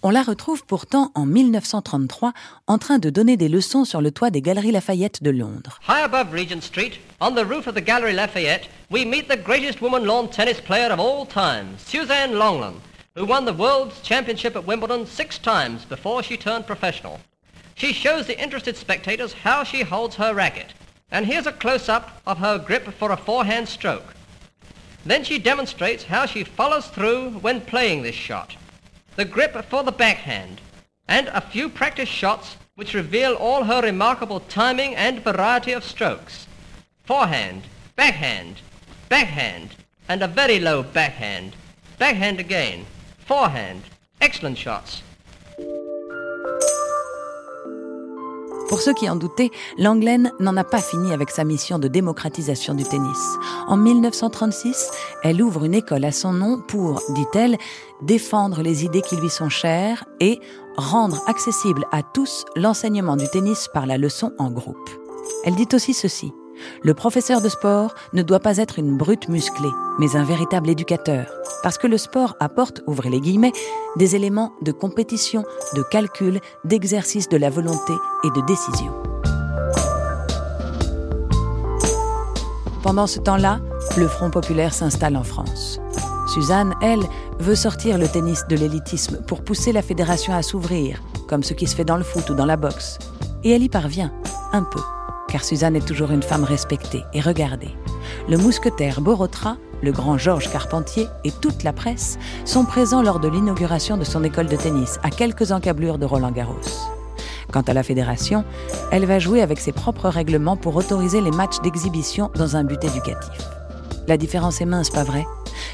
On 0.02 0.12
la 0.12 0.24
retrouve 0.24 0.66
pourtant 0.66 1.12
en 1.14 1.26
1933 1.26 2.32
en 2.68 2.78
train 2.78 3.00
de 3.00 3.10
donner 3.10 3.36
des 3.36 3.50
leçons 3.50 3.84
sur 3.84 4.02
le 4.02 4.12
toit 4.12 4.30
des 4.30 4.42
Galeries 4.42 4.72
Lafayette 4.72 5.22
de 5.22 5.30
Londres. 5.30 5.80
High 5.90 6.04
above 6.06 6.32
Regent 6.32 6.62
Street, 6.62 6.94
on 7.20 7.32
the 7.32 7.46
roof 7.46 7.68
of 7.68 7.76
the 7.76 7.84
Gallery 7.84 8.14
Lafayette, 8.14 8.70
we 8.90 9.06
meet 9.06 9.28
the 9.28 9.38
greatest 9.38 9.82
woman 9.82 10.06
lawn 10.06 10.30
tennis 10.30 10.62
player 10.62 10.90
of 10.90 11.00
all 11.00 11.26
time, 11.26 11.78
Suzanne 11.78 12.32
Longland. 12.34 12.80
who 13.16 13.26
won 13.26 13.44
the 13.44 13.54
World's 13.54 14.00
Championship 14.02 14.56
at 14.56 14.66
Wimbledon 14.66 15.06
six 15.06 15.38
times 15.38 15.84
before 15.84 16.24
she 16.24 16.38
turned 16.38 16.66
professional. 16.66 17.20
She 17.76 17.92
shows 17.92 18.28
the 18.28 18.42
interested 18.42 18.78
spectators 18.78 19.34
how 19.34 19.66
she 19.66 19.82
holds 19.82 20.16
her 20.16 20.34
racket. 20.34 20.74
And 21.12 21.26
here's 21.26 21.46
a 21.46 21.52
close-up 21.52 22.22
of 22.26 22.38
her 22.38 22.58
grip 22.58 22.88
for 22.94 23.12
a 23.12 23.18
forehand 23.18 23.68
stroke. 23.68 24.14
Then 25.06 25.26
she 25.26 25.38
demonstrates 25.38 26.06
how 26.06 26.26
she 26.28 26.46
follows 26.46 26.88
through 26.88 27.32
when 27.42 27.60
playing 27.60 28.04
this 28.04 28.16
shot. 28.16 28.56
The 29.20 29.26
grip 29.26 29.66
for 29.66 29.84
the 29.84 29.92
backhand. 29.92 30.62
And 31.06 31.28
a 31.28 31.42
few 31.42 31.68
practice 31.68 32.08
shots 32.08 32.56
which 32.76 32.94
reveal 32.94 33.34
all 33.34 33.66
her 33.66 33.82
remarkable 33.82 34.40
timing 34.40 34.96
and 34.96 35.22
variety 35.22 35.74
of 35.74 35.84
strokes. 35.84 36.48
Forehand, 37.04 37.64
backhand, 37.98 38.62
backhand, 39.10 39.76
and 40.08 40.24
a 40.24 40.28
very 40.30 40.58
low 40.58 40.84
backhand. 40.84 41.58
Backhand 41.98 42.40
again. 42.40 42.86
Forehand. 43.18 43.84
Excellent 44.22 44.58
shots. 44.58 45.04
Pour 48.80 48.86
ceux 48.86 48.94
qui 48.94 49.10
en 49.10 49.18
doutaient, 49.18 49.52
Langlaine 49.78 50.32
n'en 50.40 50.56
a 50.56 50.64
pas 50.64 50.80
fini 50.80 51.12
avec 51.12 51.32
sa 51.32 51.44
mission 51.44 51.80
de 51.80 51.90
démocratisation 51.90 52.74
du 52.74 52.86
tennis. 52.86 53.36
En 53.68 53.76
1936, 53.76 54.90
elle 55.22 55.42
ouvre 55.42 55.66
une 55.66 55.74
école 55.74 56.06
à 56.06 56.14
son 56.14 56.32
nom 56.32 56.62
pour, 56.66 57.02
dit-elle, 57.10 57.58
défendre 58.02 58.62
les 58.62 58.86
idées 58.86 59.02
qui 59.02 59.18
lui 59.18 59.30
sont 59.30 59.50
chères 59.50 60.06
et 60.22 60.40
rendre 60.78 61.22
accessible 61.28 61.88
à 61.92 62.04
tous 62.04 62.46
l'enseignement 62.56 63.18
du 63.18 63.28
tennis 63.28 63.68
par 63.74 63.86
la 63.86 63.98
leçon 63.98 64.32
en 64.38 64.50
groupe. 64.50 64.90
Elle 65.44 65.56
dit 65.56 65.68
aussi 65.74 65.94
ceci. 65.94 66.32
Le 66.84 66.94
professeur 66.94 67.42
de 67.42 67.50
sport 67.50 67.94
ne 68.14 68.22
doit 68.22 68.40
pas 68.40 68.58
être 68.58 68.80
une 68.80 68.98
brute 68.98 69.30
musclée, 69.30 69.72
mais 70.00 70.16
un 70.16 70.24
véritable 70.24 70.70
éducateur. 70.70 71.26
Parce 71.64 71.78
que 71.78 71.88
le 71.88 71.98
sport 71.98 72.36
apporte, 72.40 72.82
ouvrez 72.88 73.10
les 73.10 73.20
guillemets, 73.20 73.52
des 73.98 74.16
éléments 74.16 74.54
de 74.62 74.72
compétition, 74.72 75.44
de 75.76 75.84
calcul, 75.84 76.40
d'exercice 76.64 77.30
de 77.30 77.38
la 77.38 77.50
volonté 77.50 77.94
et 78.24 78.30
de 78.30 78.46
décision. 78.46 78.94
Pendant 82.82 83.08
ce 83.08 83.20
temps-là, 83.20 83.60
le 83.98 84.08
Front 84.08 84.30
populaire 84.30 84.74
s'installe 84.74 85.18
en 85.18 85.24
France. 85.24 85.80
Suzanne, 86.28 86.76
elle, 86.82 87.04
veut 87.40 87.56
sortir 87.56 87.98
le 87.98 88.08
tennis 88.08 88.46
de 88.48 88.56
l'élitisme 88.56 89.22
pour 89.28 89.44
pousser 89.44 89.72
la 89.72 89.82
fédération 89.82 90.34
à 90.34 90.44
s'ouvrir, 90.44 91.02
comme 91.28 91.44
ce 91.44 91.54
qui 91.54 91.68
se 91.68 91.76
fait 91.76 91.86
dans 91.86 91.98
le 91.98 92.04
foot 92.04 92.30
ou 92.30 92.36
dans 92.36 92.46
la 92.46 92.58
boxe. 92.58 93.00
Et 93.44 93.52
elle 93.52 93.64
y 93.64 93.70
parvient, 93.70 94.12
un 94.54 94.64
peu 94.64 94.82
car 95.32 95.44
Suzanne 95.44 95.76
est 95.76 95.86
toujours 95.86 96.12
une 96.12 96.24
femme 96.24 96.44
respectée 96.44 97.04
et 97.14 97.22
regardée. 97.22 97.76
Le 98.28 98.38
mousquetaire 98.38 99.02
Borotra, 99.02 99.58
le 99.82 99.92
grand 99.92 100.18
Georges 100.18 100.52
Carpentier 100.52 101.08
et 101.24 101.32
toute 101.32 101.64
la 101.64 101.74
presse 101.74 102.18
sont 102.46 102.66
présents 102.66 103.02
lors 103.02 103.20
de 103.20 103.30
l'inauguration 103.30 103.98
de 103.98 104.04
son 104.04 104.24
école 104.24 104.48
de 104.48 104.56
tennis, 104.56 105.00
à 105.04 105.10
quelques 105.10 105.52
encablures 105.52 105.98
de 105.98 106.06
Roland 106.06 106.32
Garros. 106.32 106.60
Quant 107.52 107.62
à 107.62 107.74
la 107.74 107.84
fédération, 107.84 108.44
elle 108.92 109.06
va 109.06 109.20
jouer 109.20 109.42
avec 109.42 109.60
ses 109.60 109.72
propres 109.72 110.10
règlements 110.10 110.58
pour 110.58 110.76
autoriser 110.76 111.22
les 111.22 111.32
matchs 111.32 111.60
d'exhibition 111.62 112.30
dans 112.36 112.56
un 112.56 112.64
but 112.64 112.84
éducatif. 112.84 113.42
La 114.08 114.18
différence 114.18 114.62
est 114.62 114.66
mince, 114.66 114.90
pas 114.90 115.04
vrai? 115.04 115.26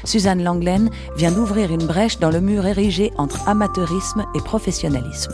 Suzanne 0.04 0.42
Langlaine 0.42 0.90
vient 1.16 1.32
d'ouvrir 1.32 1.72
une 1.72 1.86
brèche 1.86 2.18
dans 2.18 2.30
le 2.30 2.40
mur 2.40 2.66
érigé 2.66 3.12
entre 3.18 3.48
amateurisme 3.48 4.24
et 4.34 4.40
professionnalisme. 4.40 5.32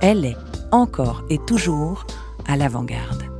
Elle 0.00 0.24
est, 0.24 0.36
encore 0.70 1.22
et 1.30 1.38
toujours, 1.38 2.06
à 2.46 2.56
l'avant-garde. 2.56 3.33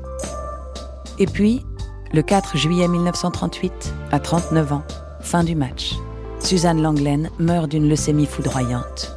Et 1.19 1.27
puis, 1.27 1.65
le 2.13 2.23
4 2.23 2.57
juillet 2.57 2.89
1938, 2.89 3.95
à 4.11 4.19
39 4.19 4.73
ans, 4.73 4.83
fin 5.21 5.45
du 5.45 5.55
match, 5.55 5.95
Suzanne 6.41 6.83
Langlaine 6.83 7.31
meurt 7.39 7.69
d'une 7.69 7.89
leucémie 7.89 8.27
foudroyante. 8.27 9.17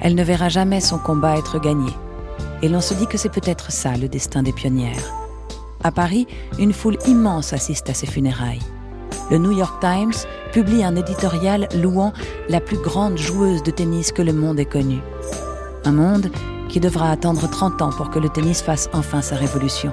Elle 0.00 0.14
ne 0.14 0.22
verra 0.22 0.48
jamais 0.48 0.80
son 0.80 0.98
combat 0.98 1.36
être 1.36 1.58
gagné. 1.58 1.92
Et 2.62 2.68
l'on 2.68 2.80
se 2.80 2.94
dit 2.94 3.06
que 3.06 3.18
c'est 3.18 3.32
peut-être 3.32 3.72
ça 3.72 3.96
le 3.96 4.08
destin 4.08 4.42
des 4.42 4.52
pionnières. 4.52 5.14
À 5.82 5.90
Paris, 5.90 6.26
une 6.58 6.74
foule 6.74 6.98
immense 7.06 7.52
assiste 7.52 7.88
à 7.88 7.94
ses 7.94 8.06
funérailles. 8.06 8.62
Le 9.30 9.38
New 9.38 9.52
York 9.52 9.80
Times 9.80 10.12
publie 10.52 10.84
un 10.84 10.96
éditorial 10.96 11.68
louant 11.74 12.12
la 12.48 12.60
plus 12.60 12.76
grande 12.76 13.16
joueuse 13.16 13.62
de 13.62 13.70
tennis 13.70 14.12
que 14.12 14.22
le 14.22 14.32
monde 14.32 14.60
ait 14.60 14.64
connue. 14.64 15.00
Un 15.84 15.92
monde 15.92 16.30
qui 16.68 16.80
devra 16.80 17.10
attendre 17.10 17.48
30 17.48 17.80
ans 17.82 17.90
pour 17.90 18.10
que 18.10 18.18
le 18.18 18.28
tennis 18.28 18.60
fasse 18.60 18.90
enfin 18.92 19.22
sa 19.22 19.36
révolution. 19.36 19.92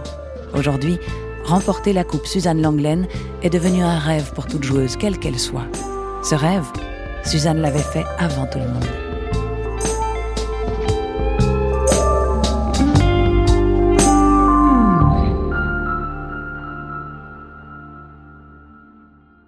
Aujourd'hui, 0.54 1.00
remporter 1.48 1.94
la 1.94 2.04
Coupe 2.04 2.28
Suzanne 2.28 2.62
Langlaine 2.62 3.08
est 3.42 3.50
devenu 3.50 3.82
un 3.82 3.98
rêve 3.98 4.34
pour 4.34 4.48
toute 4.48 4.64
joueuse, 4.64 4.98
quelle 4.98 5.18
qu'elle 5.18 5.40
soit. 5.40 5.68
Ce 6.22 6.36
rêve, 6.36 6.66
Suzanne 7.24 7.62
l'avait 7.62 7.80
fait 7.80 8.04
avant 8.20 8.46
tout 8.48 8.60
le 8.60 8.68
monde. 8.68 8.84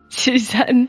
Suzanne. 0.10 0.88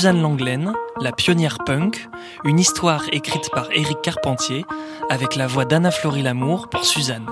Suzanne 0.00 0.22
Langlaine, 0.22 0.72
la 0.98 1.12
pionnière 1.12 1.58
punk, 1.58 2.08
une 2.44 2.58
histoire 2.58 3.04
écrite 3.12 3.50
par 3.52 3.70
Éric 3.70 4.00
Carpentier, 4.00 4.64
avec 5.10 5.36
la 5.36 5.46
voix 5.46 5.66
d'Anna 5.66 5.90
Florie 5.90 6.22
Lamour 6.22 6.70
pour 6.70 6.86
Suzanne. 6.86 7.26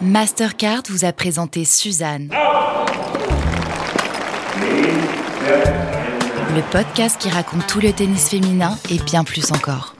Mastercard 0.00 0.82
vous 0.90 1.04
a 1.04 1.12
présenté 1.12 1.64
Suzanne. 1.64 2.30
Le 6.54 6.70
podcast 6.70 7.20
qui 7.20 7.30
raconte 7.30 7.66
tout 7.66 7.80
le 7.80 7.92
tennis 7.92 8.28
féminin 8.28 8.78
et 8.90 8.98
bien 9.00 9.24
plus 9.24 9.50
encore. 9.50 9.96